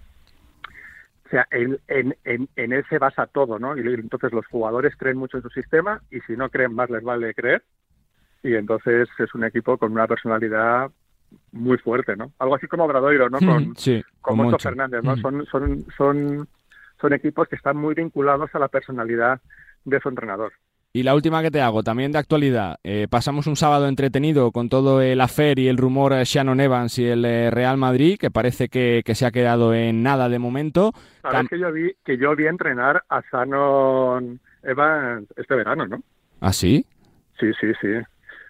[1.26, 3.76] o sea, en, en, en, en él se basa todo, ¿no?
[3.76, 7.03] Y entonces los jugadores creen mucho en su sistema y si no creen más les
[7.03, 7.62] vale creer.
[8.43, 10.91] Y entonces es un equipo con una personalidad
[11.53, 12.32] muy fuerte, ¿no?
[12.39, 13.39] Algo así como Obradoiro, ¿no?
[13.39, 14.68] Con, Sí, con con Moncho Moncho.
[14.68, 15.16] Fernández, ¿no?
[15.16, 15.20] Mm.
[15.20, 16.49] Son, son, son,
[17.01, 19.41] son equipos que están muy vinculados a la personalidad
[19.84, 20.53] de su entrenador.
[20.93, 22.78] Y la última que te hago, también de actualidad.
[22.82, 26.99] Eh, pasamos un sábado entretenido con todo el afer y el rumor eh, Shannon Evans
[26.99, 30.39] y el eh, Real Madrid, que parece que, que se ha quedado en nada de
[30.39, 30.93] momento.
[31.20, 36.03] Sabes que yo vi que yo vi entrenar a Shannon Evans este verano, ¿no?
[36.41, 36.87] ¿Ah, sí?
[37.39, 37.89] Sí, sí, sí.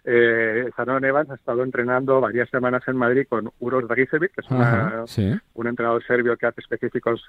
[0.08, 4.50] Eh, Shannon Evans ha estado entrenando varias semanas en Madrid con Uros Dragicevic, que es
[4.50, 5.34] una- Ajá, sí.
[5.54, 7.24] un entrenador serbio que hace específicos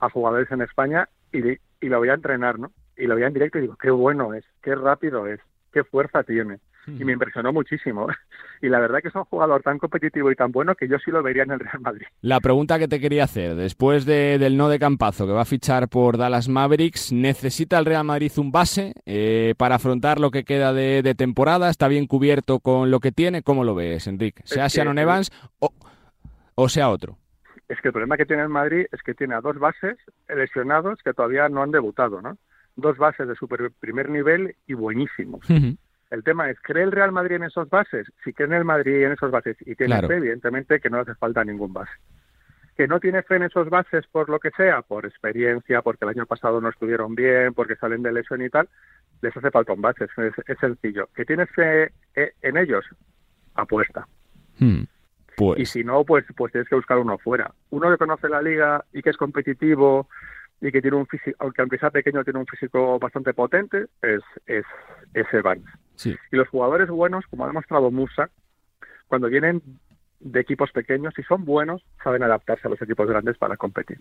[0.00, 1.38] a jugadores en España, y,
[1.80, 2.72] y lo voy a entrenar, ¿no?
[2.96, 5.40] Y lo veía en directo y digo, qué bueno es, qué rápido es,
[5.72, 6.58] qué fuerza tiene.
[6.86, 8.06] Y me impresionó muchísimo.
[8.62, 11.10] Y la verdad que es un jugador tan competitivo y tan bueno que yo sí
[11.10, 12.04] lo vería en el Real Madrid.
[12.20, 15.44] La pregunta que te quería hacer, después de- del no de Campazo, que va a
[15.46, 20.44] fichar por Dallas Mavericks, ¿necesita el Real Madrid un base eh, para afrontar lo que
[20.44, 21.70] queda de, de temporada?
[21.70, 23.42] ¿Está bien cubierto con lo que tiene?
[23.42, 24.42] ¿Cómo lo ves, Enrique?
[24.44, 25.72] ¿Sea Es que- Shannon Evans o,
[26.54, 27.16] o sea otro?
[27.66, 29.96] Es que el problema que tiene el Madrid es que tiene a dos bases
[30.28, 32.36] lesionados que todavía no han debutado, ¿no?
[32.76, 35.40] Dos bases de super primer nivel y buenísimos.
[36.10, 38.06] El tema es, ¿cree el Real Madrid en esos bases?
[38.24, 40.08] Si cree en el Madrid en esos bases y tiene Claro.
[40.08, 41.92] fe, evidentemente que no hace falta ningún base.
[42.76, 46.10] Que no tiene fe en esos bases por lo que sea, por experiencia, porque el
[46.10, 48.68] año pasado no estuvieron bien, porque salen de lesión y tal,
[49.22, 51.08] les hace falta un base, es, es sencillo.
[51.14, 52.84] ¿Que tienes fe eh, en ellos?
[53.54, 54.06] Apuesta.
[54.58, 54.82] Hmm.
[54.82, 54.86] Y
[55.36, 57.52] Pues si no, pues, pues tienes que buscar uno fuera.
[57.70, 60.08] Uno que conoce la liga y que es competitivo
[60.60, 64.20] y que tiene un físico, aunque aunque sea pequeño, tiene un físico bastante potente, es,
[64.46, 64.64] es,
[65.14, 65.64] es Evans.
[66.04, 68.30] Y los jugadores buenos, como ha demostrado Musa,
[69.08, 69.62] cuando vienen
[70.20, 73.98] de equipos pequeños, si son buenos, saben adaptarse a los equipos grandes para competir.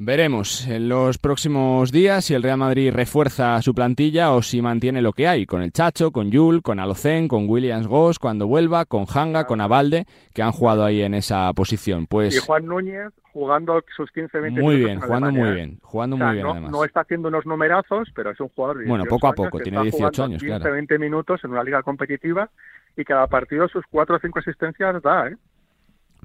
[0.00, 5.02] Veremos en los próximos días si el Real Madrid refuerza su plantilla o si mantiene
[5.02, 8.84] lo que hay, con el Chacho, con Yul, con Alocen, con Williams Goss cuando vuelva,
[8.84, 12.04] con Hanga, con Avalde, que han jugado ahí en esa posición.
[12.04, 16.14] y Pues Juan Núñez jugando sus 15-20 muy minutos bien, en jugando muy bien, jugando
[16.14, 16.70] O sea, muy bien no, además.
[16.70, 19.36] no está haciendo unos numerazos, pero es un jugador de Bueno, 18 poco a años
[19.36, 20.74] poco, que tiene está 18 jugando años, 15, claro.
[20.74, 22.48] 20 minutos en una liga competitiva
[22.96, 25.36] y cada partido sus 4 o 5 asistencias da, ¿eh?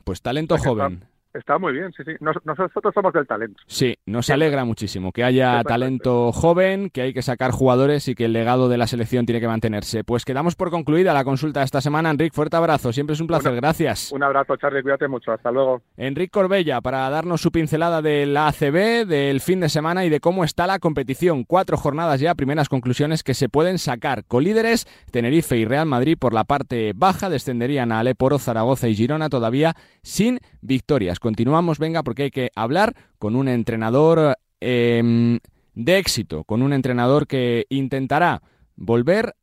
[0.04, 0.94] Pues talento joven.
[0.94, 1.13] Está
[1.60, 2.12] muy bien, sí, sí.
[2.20, 3.62] Nos- nosotros somos del talento.
[3.68, 8.26] Sí, nos alegra muchísimo que haya talento joven, que hay que sacar jugadores y que
[8.26, 10.04] el legado de la selección tiene que mantenerse.
[10.04, 12.12] Pues quedamos por concluida la consulta de esta semana.
[12.12, 14.12] Enric, fuerte abrazo, siempre es un placer, Una- gracias.
[14.12, 15.32] Un abrazo, Charlie, cuídate mucho.
[15.32, 15.82] Hasta luego.
[15.98, 20.44] Enric Corbella para darnos su pincelada del ACB, del fin de semana y de cómo
[20.44, 21.44] está la competición.
[21.46, 24.24] Cuatro jornadas ya, primeras conclusiones que se pueden sacar.
[24.26, 29.30] Colíderes, Tenerife y Real Madrid por la parte baja, descenderían a Aleporo, Zaragoza y Girona
[29.30, 29.74] todavía
[30.04, 31.20] sin victorias.
[31.24, 35.40] Continuamos, venga, porque hay que hablar con un entrenador eh,
[35.74, 38.42] de éxito, con un entrenador que intentará
[38.76, 39.34] volver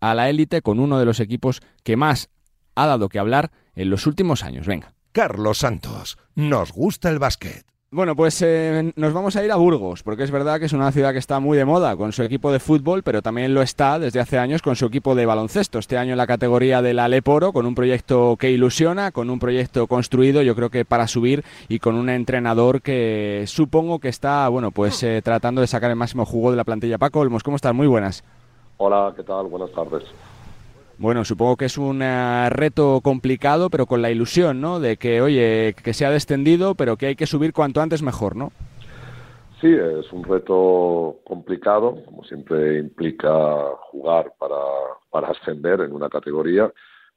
[0.00, 2.30] a la élite con uno de los equipos que más
[2.74, 4.66] ha dado que hablar en los últimos años.
[4.66, 4.94] Venga.
[5.12, 7.66] Carlos Santos, nos gusta el básquet.
[7.96, 10.92] Bueno, pues eh, nos vamos a ir a Burgos, porque es verdad que es una
[10.92, 13.98] ciudad que está muy de moda con su equipo de fútbol, pero también lo está
[13.98, 15.78] desde hace años con su equipo de baloncesto.
[15.78, 19.86] Este año en la categoría del Aleporo, con un proyecto que ilusiona, con un proyecto
[19.86, 24.72] construido, yo creo que para subir y con un entrenador que supongo que está, bueno,
[24.72, 26.98] pues eh, tratando de sacar el máximo jugo de la plantilla.
[26.98, 27.74] Paco Olmos, ¿cómo estás?
[27.74, 28.22] Muy buenas.
[28.76, 29.46] Hola, ¿qué tal?
[29.46, 30.04] Buenas tardes.
[30.98, 34.80] Bueno, supongo que es un eh, reto complicado, pero con la ilusión, ¿no?
[34.80, 38.34] De que, oye, que se ha descendido, pero que hay que subir cuanto antes mejor,
[38.34, 38.50] ¿no?
[39.60, 43.30] Sí, es un reto complicado, como siempre implica
[43.90, 44.56] jugar para,
[45.10, 46.72] para ascender en una categoría,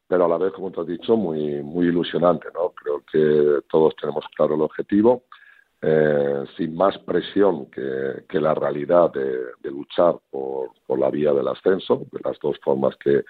[0.08, 2.72] pero a la vez, como tú has dicho, muy, muy ilusionante, ¿no?
[2.72, 5.24] Creo que todos tenemos claro el objetivo,
[5.82, 11.32] eh, sin más presión que, que la realidad de, de luchar por, por la vía
[11.32, 13.24] del ascenso, de las dos formas que,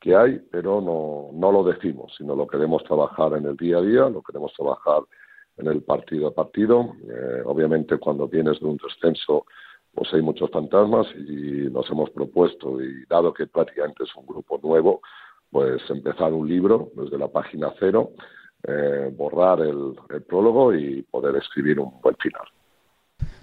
[0.00, 3.82] que hay, pero no, no lo decimos, sino lo queremos trabajar en el día a
[3.82, 5.02] día, lo queremos trabajar
[5.56, 6.94] en el partido a partido.
[7.08, 9.46] Eh, obviamente cuando vienes de un descenso
[9.96, 14.60] pues hay muchos fantasmas y nos hemos propuesto y dado que prácticamente es un grupo
[14.62, 15.00] nuevo,
[15.50, 18.10] pues empezar un libro desde la página cero,
[18.68, 22.42] eh, borrar el, el prólogo y poder escribir un buen final.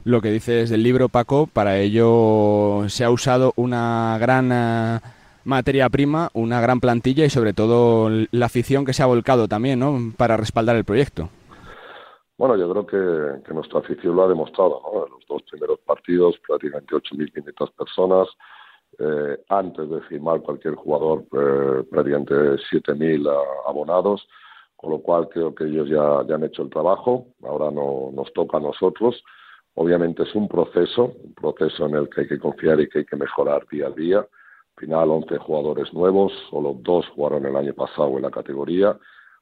[0.05, 4.99] Lo que dices del libro, Paco, para ello se ha usado una gran eh,
[5.45, 9.79] materia prima, una gran plantilla y sobre todo la afición que se ha volcado también,
[9.79, 9.97] ¿no?
[10.17, 11.29] Para respaldar el proyecto.
[12.37, 15.05] Bueno, yo creo que, nuestra afición lo ha demostrado, ¿no?
[15.05, 18.27] En los dos primeros partidos, prácticamente 8.500 personas,
[18.99, 22.33] eh, antes de firmar cualquier jugador eh, prácticamente
[22.71, 24.27] 7.000 a- abonados,
[24.75, 28.31] con lo cual creo que ellos ya, ya han hecho el trabajo, ahora no, nos
[28.33, 29.23] toca a nosotros.
[29.75, 33.05] Obviamente es un proceso, un proceso en el que hay que confiar y que hay
[33.05, 34.27] que mejorar día a día.
[34.83, 38.99] Al final 11 jugadores nuevos, solo dos jugaron el año pasado en la categoría.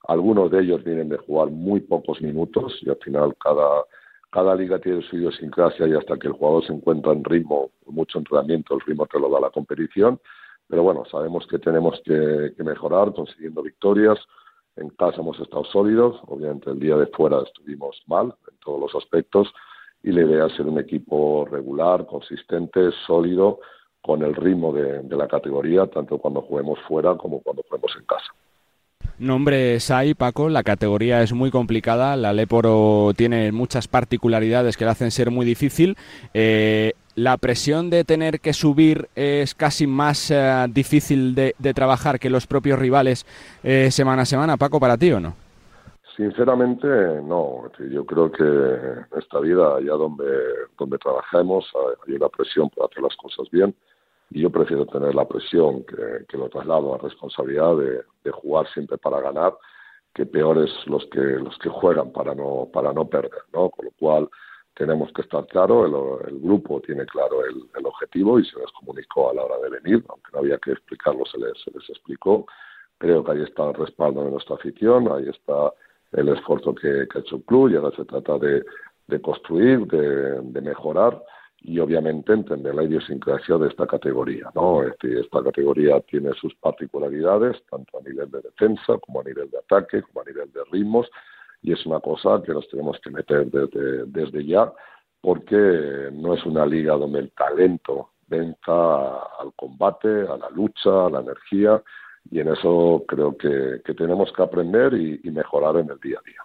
[0.07, 3.83] Algunos de ellos vienen de jugar muy pocos minutos y al final cada,
[4.29, 8.19] cada liga tiene su idiosincrasia y hasta que el jugador se encuentra en ritmo, mucho
[8.19, 10.19] entrenamiento, el ritmo te lo da la competición.
[10.67, 14.19] Pero bueno, sabemos que tenemos que, que mejorar consiguiendo victorias.
[14.75, 18.93] En casa hemos estado sólidos, obviamente el día de fuera estuvimos mal en todos los
[18.93, 19.51] aspectos
[20.03, 23.59] y la idea es ser un equipo regular, consistente, sólido,
[24.01, 28.05] con el ritmo de, de la categoría, tanto cuando juguemos fuera como cuando juguemos en
[28.05, 28.27] casa.
[29.19, 34.91] Nombres hay, Paco, la categoría es muy complicada, la Leporo tiene muchas particularidades que la
[34.91, 35.95] hacen ser muy difícil.
[36.33, 42.19] Eh, la presión de tener que subir es casi más eh, difícil de, de trabajar
[42.19, 43.27] que los propios rivales
[43.63, 45.35] eh, semana a semana, Paco, para ti o no?
[46.17, 46.87] Sinceramente,
[47.23, 47.69] no.
[47.91, 50.25] Yo creo que en esta vida, allá donde,
[50.77, 51.65] donde trabajemos,
[52.07, 53.75] hay una presión por hacer las cosas bien.
[54.31, 58.65] Y yo prefiero tener la presión que, que lo traslado a responsabilidad de, de jugar
[58.73, 59.53] siempre para ganar,
[60.13, 63.69] que peores los que los que juegan para no para no perder, ¿no?
[63.69, 64.29] Con lo cual
[64.73, 68.71] tenemos que estar claro, el, el grupo tiene claro el, el objetivo y se les
[68.71, 71.89] comunicó a la hora de venir, aunque no había que explicarlo, se les, se les
[71.89, 72.45] explicó.
[72.97, 75.73] Creo que ahí está el respaldo de nuestra afición, ahí está
[76.13, 78.63] el esfuerzo que, que ha hecho el club y ahora se trata de,
[79.07, 81.21] de construir, de, de mejorar
[81.63, 84.49] y obviamente entender la idiosincrasia de esta categoría.
[84.55, 84.83] ¿no?
[84.83, 90.01] Esta categoría tiene sus particularidades, tanto a nivel de defensa como a nivel de ataque,
[90.01, 91.07] como a nivel de ritmos,
[91.61, 94.73] y es una cosa que nos tenemos que meter desde, desde ya,
[95.21, 101.09] porque no es una liga donde el talento venza al combate, a la lucha, a
[101.11, 101.81] la energía,
[102.31, 106.17] y en eso creo que, que tenemos que aprender y, y mejorar en el día
[106.17, 106.41] a día.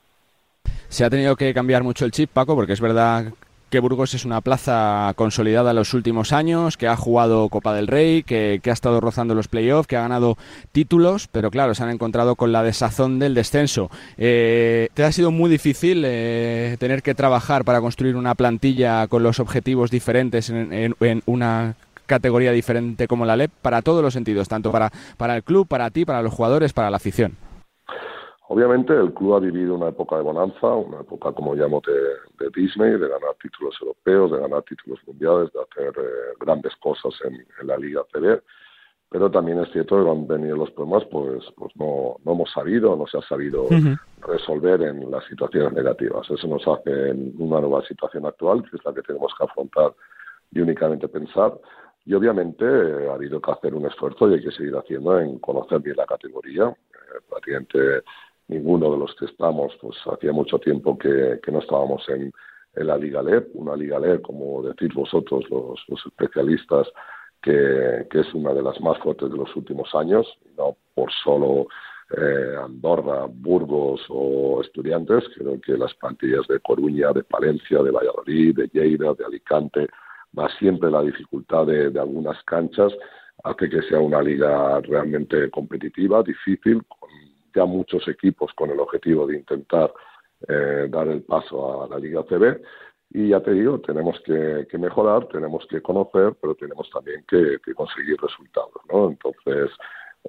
[0.89, 3.33] Se ha tenido que cambiar mucho el chip, Paco, porque es verdad
[3.71, 7.89] que Burgos es una plaza consolidada en los últimos años, que ha jugado Copa del
[7.89, 10.39] Rey, que, que ha estado rozando los playoffs, que ha ganado
[10.73, 13.91] títulos, pero claro, se han encontrado con la desazón del descenso.
[14.19, 19.23] Eh, ¿Te ha sido muy difícil eh, tener que trabajar para construir una plantilla con
[19.23, 20.95] los objetivos diferentes en,
[21.27, 21.75] una
[22.07, 25.91] categoría diferente como la LEP para todos los sentidos, tanto para, para el club, para
[25.91, 27.37] ti, para los jugadores, para la afición?
[28.49, 32.51] Obviamente el club ha vivido una época de bonanza, una época, como llamo, de, de
[32.55, 37.35] Disney, de ganar títulos europeos, de ganar títulos mundiales, de hacer eh, grandes cosas en,
[37.35, 38.41] en la Liga CB.
[39.09, 42.51] Pero también es cierto que cuando han venido los problemas, pues, pues no, no hemos
[42.53, 43.67] sabido, no se ha sabido
[44.21, 46.29] resolver en las situaciones negativas.
[46.29, 49.95] Eso nos hace en una nueva situación actual, que es la que tenemos que afrontar
[50.51, 51.53] y únicamente pensar.
[52.05, 55.39] Y obviamente eh, ha habido que hacer un esfuerzo y hay que seguir haciendo en
[55.39, 56.69] conocer bien la categoría.
[56.69, 58.03] Eh, prácticamente
[58.49, 62.33] ninguno de los que estamos, pues hacía mucho tiempo que, que no estábamos en,
[62.75, 66.87] en la Liga LEP, una Liga LEP, como decís vosotros, los, especialistas,
[67.43, 70.27] que, que es una de las más fuertes de los últimos años,
[70.57, 71.67] no por solo
[72.17, 78.57] eh, Andorra, Burgos o Estudiantes, creo que las plantillas de Coruña, de Palencia, de Valladolid,
[78.57, 79.87] de Lleida, de Alicante,
[80.33, 82.93] más siempre la dificultad de, de algunas canchas
[83.45, 87.09] hace que sea una liga realmente competitiva, difícil, con
[87.57, 89.93] ya muchos equipos con el objetivo de intentar
[90.47, 92.61] eh, dar el paso a la Liga CB.
[93.11, 98.21] Y ya te digo, tenemos que, mejorar, tenemos que conocer, pero tenemos también que, conseguir
[98.21, 98.83] resultados.
[98.93, 99.09] ¿no?
[99.09, 99.71] Entonces,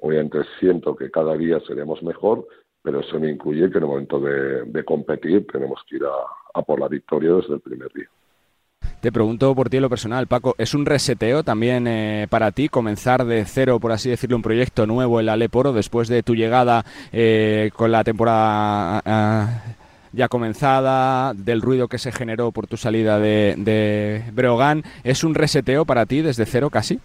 [0.00, 2.46] obviamente siento que cada día seremos mejor,
[2.82, 6.58] pero eso no incluye que en el momento de, de competir tenemos que ir a,
[6.58, 8.08] a por la victoria desde el primer día.
[9.00, 12.68] Te pregunto por ti en lo personal, Paco, ¿es un reseteo también eh, para ti
[12.68, 16.34] comenzar de cero, por así decirlo, un proyecto nuevo en la Leporo después de tu
[16.34, 19.62] llegada eh, con la temporada ah,
[20.12, 24.82] ya comenzada, del ruido que se generó por tu salida de, de Breogán?
[25.04, 26.98] ¿Es un reseteo para ti desde cero casi?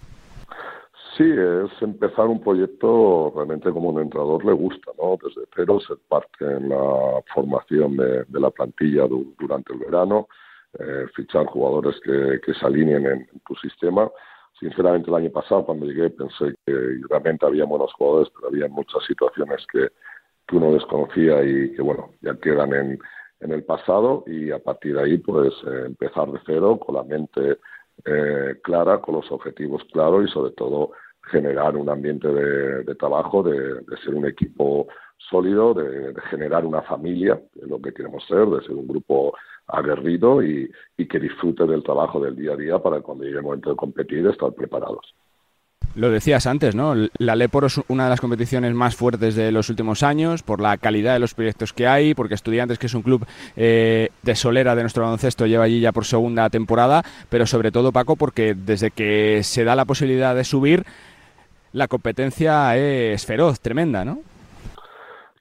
[1.15, 5.15] Sí, es empezar un proyecto realmente como un entrenador le gusta, ¿no?
[5.23, 10.27] Desde cero, ser parte en la formación de, la plantilla du- durante el verano,
[10.79, 14.09] eh, fichar jugadores que, que se alineen en, en tu sistema.
[14.59, 16.73] Sinceramente, el año pasado, cuando llegué, pensé que
[17.09, 19.89] realmente había buenos jugadores, pero había muchas situaciones que,
[20.47, 22.99] que uno desconocía y que, bueno, ya quedan en,
[23.39, 27.03] en el pasado y a partir de ahí, pues, eh, empezar de cero con la
[27.03, 27.57] mente
[28.05, 30.91] eh, clara, con los objetivos claros y, sobre todo,
[31.31, 34.87] generar un ambiente de, de trabajo, de, de ser un equipo
[35.29, 38.87] sólido, de, de generar una familia, que es lo que queremos ser, de ser un
[38.87, 39.33] grupo
[39.67, 43.43] aguerrido y, y que disfrute del trabajo del día a día para cuando llegue el
[43.43, 45.13] momento de competir estar preparados.
[45.95, 46.95] Lo decías antes, ¿no?
[47.19, 50.77] La Leporo es una de las competiciones más fuertes de los últimos años por la
[50.77, 54.75] calidad de los proyectos que hay, porque Estudiantes, que es un club eh, de solera
[54.75, 58.89] de nuestro baloncesto, lleva allí ya por segunda temporada, pero sobre todo, Paco, porque desde
[58.89, 60.83] que se da la posibilidad de subir,
[61.73, 64.19] la competencia es feroz, tremenda, ¿no?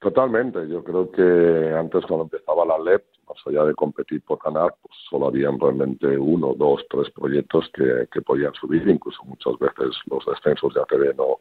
[0.00, 0.68] Totalmente.
[0.68, 4.94] Yo creo que antes cuando empezaba la LEP, más allá de competir por ganar, pues
[5.08, 8.86] solo habían realmente uno, dos, tres proyectos que, que podían subir.
[8.88, 11.38] Incluso muchas veces los descensos de ACB no,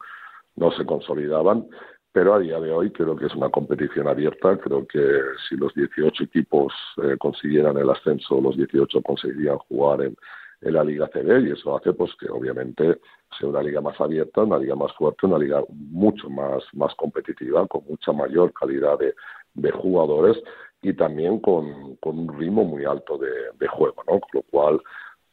[0.56, 1.68] no se consolidaban.
[2.14, 4.58] Pero a día de hoy creo que es una competición abierta.
[4.58, 6.74] Creo que si los 18 equipos
[7.04, 10.18] eh, consiguieran el ascenso, los 18 conseguirían jugar en,
[10.62, 13.00] en la Liga CB y eso hace pues que obviamente
[13.40, 17.66] sea una liga más abierta, una liga más fuerte, una liga mucho más, más competitiva,
[17.68, 19.16] con mucha mayor calidad de,
[19.54, 20.38] de jugadores
[20.82, 24.20] y también con, con, un ritmo muy alto de, juego, ¿no?
[24.20, 24.82] Con lo cual,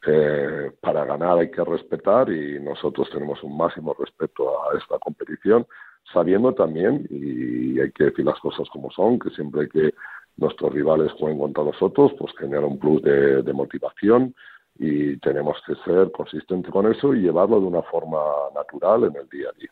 [0.07, 5.65] eh, para ganar hay que respetar y nosotros tenemos un máximo respeto a esta competición,
[6.13, 9.93] sabiendo también, y hay que decir las cosas como son, que siempre que
[10.37, 14.33] nuestros rivales jueguen contra nosotros, pues genera un plus de, de motivación,
[14.77, 18.19] y tenemos que ser consistentes con eso y llevarlo de una forma
[18.55, 19.69] natural en el día a día.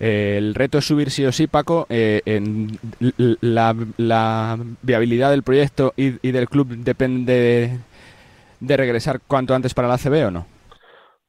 [0.00, 1.86] El reto es subir sí o sí, Paco.
[1.88, 2.78] Eh, en
[3.40, 7.78] la, viabilidad del proyecto y, del club depende
[8.60, 10.46] de regresar cuanto antes para la CB o no.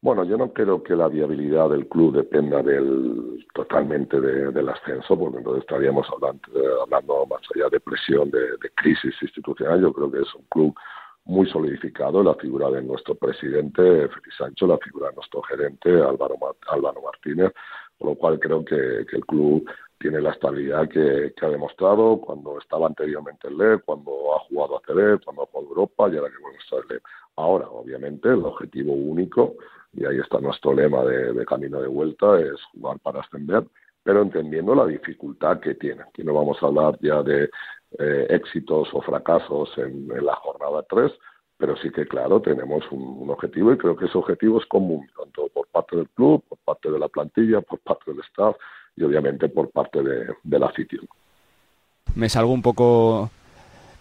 [0.01, 5.17] Bueno, yo no creo que la viabilidad del club dependa del, totalmente de, del ascenso,
[5.17, 6.41] porque entonces estaríamos hablando,
[6.83, 9.81] hablando más allá de presión, de, de crisis institucional.
[9.81, 10.75] Yo creo que es un club
[11.25, 16.35] muy solidificado la figura de nuestro presidente Félix Sancho, la figura de nuestro gerente Álvaro,
[16.67, 17.51] Álvaro Martínez,
[17.97, 19.67] con lo cual creo que, que el club
[19.97, 24.81] tiene la estabilidad que, ha demostrado cuando estaba anteriormente en LE, cuando ha jugado a
[24.81, 27.01] CB, cuando ha jugado Europa y ahora que vuelve a estar en LE.
[27.37, 29.55] Ahora, obviamente, el objetivo único,
[29.93, 33.63] y ahí está nuestro lema de, de camino de vuelta, es jugar para ascender,
[34.03, 36.03] pero entendiendo la dificultad que tiene.
[36.03, 37.49] Aquí no vamos a hablar ya de
[37.97, 41.11] eh, éxitos o fracasos en, en, la jornada 3,
[41.57, 45.47] pero sí que, claro, tenemos un, objetivo y creo que ese objetivo es común, tanto
[45.49, 48.55] por parte del club, por parte de la plantilla, por parte del staff
[48.95, 51.07] y obviamente por parte de, de la afición.
[52.15, 53.29] Me salgo un poco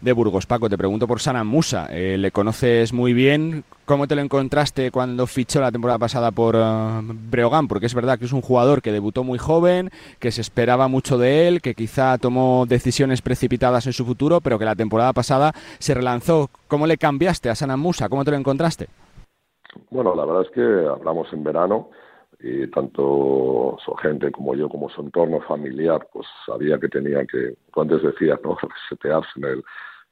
[0.05, 0.47] de Burgos.
[0.47, 1.89] Paco, te pregunto por Sana Musa.
[1.91, 3.65] Eh, le conoces muy bien.
[3.87, 7.67] ¿Cómo te lo encontraste cuando fichó la temporada pasada por uh, Breogán?
[7.67, 9.91] Porque es verdad que es un jugador que debutó muy joven,
[10.21, 14.59] que se esperaba mucho de él, que quizá tomó decisiones precipitadas en su futuro, pero
[14.59, 16.51] que la temporada pasada se relanzó.
[16.69, 18.09] ¿Cómo le cambiaste a Sana Musa?
[18.09, 18.89] ¿Cómo te lo encontraste?
[19.91, 21.89] Bueno, la verdad es que hablamos en verano
[22.41, 27.57] y tanto su gente como yo, como su entorno familiar, pues sabía que tenía que,
[27.73, 28.57] tú antes decías, ¿no?
[28.91, 29.65] resetearse en el,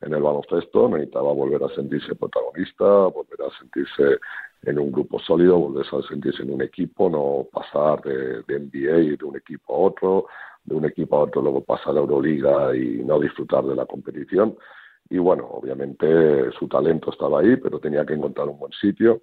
[0.03, 4.19] en el baloncesto, necesitaba volver a sentirse protagonista, volver a sentirse
[4.65, 9.17] en un grupo sólido, volver a sentirse en un equipo, no pasar de, de NBA
[9.17, 10.27] de un equipo a otro,
[10.65, 14.57] de un equipo a otro luego pasar a Euroliga y no disfrutar de la competición.
[15.09, 19.23] Y bueno, obviamente su talento estaba ahí, pero tenía que encontrar un buen sitio.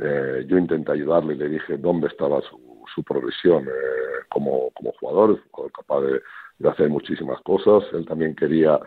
[0.00, 4.92] Eh, yo intenté ayudarle y le dije dónde estaba su, su progresión eh, como, como
[5.00, 6.22] jugador, un jugador capaz de,
[6.58, 7.84] de hacer muchísimas cosas.
[7.92, 8.80] Él también quería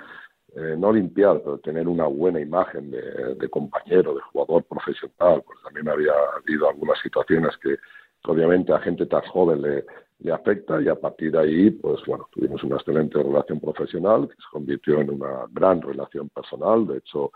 [0.56, 5.90] eh, no limpiar, pero tener una buena imagen de, compañero, de jugador profesional, porque también
[5.90, 7.76] había habido algunas situaciones que,
[8.24, 9.86] que obviamente a gente tan joven le,
[10.20, 14.36] le, afecta y a partir de ahí, pues bueno, tuvimos una excelente relación profesional que
[14.36, 17.32] se convirtió en una gran relación personal, de hecho,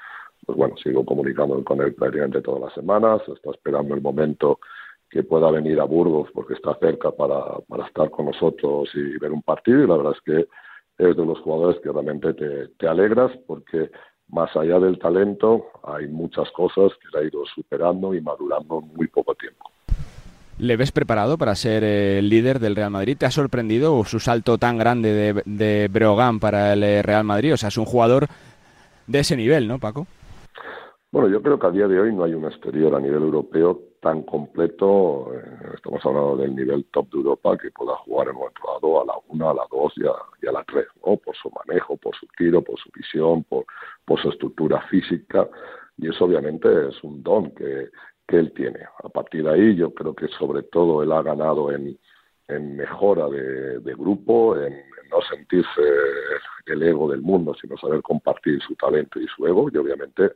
[0.45, 4.59] pues bueno, sigo comunicando con él prácticamente todas las semanas, está esperando el momento
[5.09, 9.31] que pueda venir a Burgos porque está cerca para, para estar con nosotros y ver
[9.31, 10.47] un partido y la verdad es que
[11.09, 13.89] es de los jugadores que realmente te, te alegras porque
[14.29, 18.95] más allá del talento hay muchas cosas que le ha ido superando y madurando en
[18.95, 19.69] muy poco tiempo.
[20.57, 23.17] ¿Le ves preparado para ser el líder del Real Madrid?
[23.17, 27.53] ¿Te ha sorprendido su salto tan grande de, de Breogán para el Real Madrid?
[27.53, 28.27] O sea, es un jugador
[29.07, 30.05] de ese nivel, ¿no, Paco?
[31.11, 33.81] Bueno, yo creo que a día de hoy no hay un exterior a nivel europeo
[34.01, 35.31] tan completo.
[35.33, 39.05] Eh, estamos hablando del nivel top de Europa que pueda jugar en nuestro lado a
[39.05, 41.17] la 1, a la 2 y a, y a la 3, ¿no?
[41.17, 43.65] Por su manejo, por su tiro, por su visión, por,
[44.03, 45.47] por su estructura física.
[45.97, 47.89] Y eso obviamente es un don que,
[48.27, 48.79] que él tiene.
[49.03, 51.97] A partir de ahí yo creo que sobre todo él ha ganado en,
[52.47, 55.81] en mejora de, de grupo, en, en, no sentirse
[56.65, 59.69] el ego del mundo, sino saber compartir su talento y su ego.
[59.71, 60.31] Y obviamente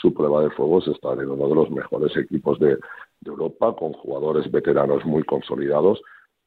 [0.00, 2.78] su prueba de fuego es estar en uno de los mejores equipos de,
[3.20, 6.00] de Europa, con jugadores veteranos muy consolidados,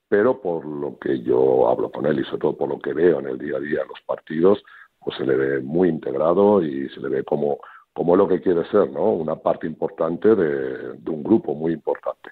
[0.09, 3.19] pero por lo que yo hablo con él y sobre todo por lo que veo
[3.19, 4.63] en el día a día en los partidos,
[4.99, 7.59] pues se le ve muy integrado y se le ve como,
[7.93, 9.11] como lo que quiere ser, ¿no?
[9.13, 12.31] Una parte importante de, de un grupo muy importante.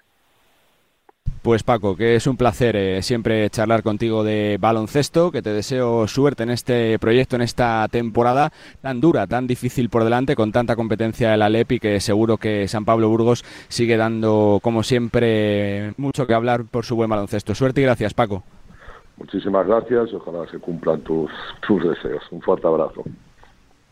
[1.42, 6.06] Pues Paco, que es un placer eh, siempre charlar contigo de baloncesto, que te deseo
[6.06, 8.52] suerte en este proyecto, en esta temporada
[8.82, 12.36] tan dura, tan difícil por delante, con tanta competencia de la LEP y que seguro
[12.36, 17.54] que San Pablo Burgos sigue dando, como siempre, mucho que hablar por su buen baloncesto.
[17.54, 18.42] Suerte y gracias, Paco.
[19.16, 21.30] Muchísimas gracias y ojalá se cumplan tus,
[21.66, 22.22] tus deseos.
[22.32, 23.02] Un fuerte abrazo.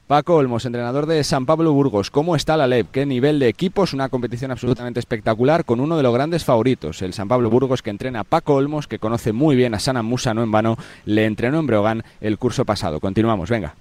[0.08, 2.10] Paco Olmos, entrenador de San Pablo Burgos.
[2.10, 2.90] ¿Cómo está la LEP?
[2.90, 3.92] ¿Qué nivel de equipos?
[3.92, 7.90] Una competición absolutamente espectacular con uno de los grandes favoritos, el San Pablo Burgos, que
[7.90, 11.26] entrena a Paco Olmos, que conoce muy bien a Sana Musa, no en vano, le
[11.26, 13.00] entrenó en Breogán el curso pasado.
[13.00, 13.74] Continuamos, venga.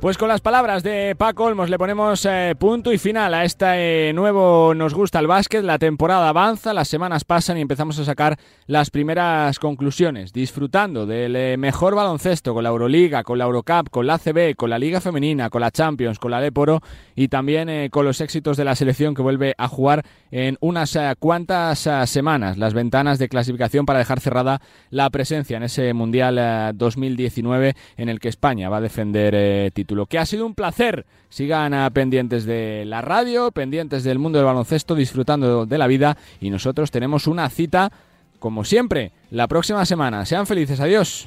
[0.00, 4.10] Pues con las palabras de Paco Olmos le ponemos eh, punto y final a este
[4.10, 5.64] eh, nuevo Nos gusta el básquet.
[5.64, 8.38] La temporada avanza, las semanas pasan y empezamos a sacar
[8.68, 14.06] las primeras conclusiones, disfrutando del eh, mejor baloncesto con la Euroliga, con la Eurocup, con
[14.06, 16.80] la ACB, con la Liga Femenina, con la Champions, con la Leporo
[17.16, 21.88] y también con los éxitos de la selección que vuelve a jugar en unas cuantas
[22.04, 27.74] semanas las ventanas de clasificación para dejar cerrada la presencia en ese Mundial eh, 2019
[27.96, 30.06] en el que España va a defender título.
[30.06, 31.06] Que ha sido un placer.
[31.30, 36.16] Sigan eh, pendientes de la radio, pendientes del mundo del baloncesto, disfrutando de la vida
[36.40, 37.90] y nosotros tenemos una cita,
[38.38, 40.24] como siempre, la próxima semana.
[40.26, 40.78] Sean felices.
[40.80, 41.26] Adiós.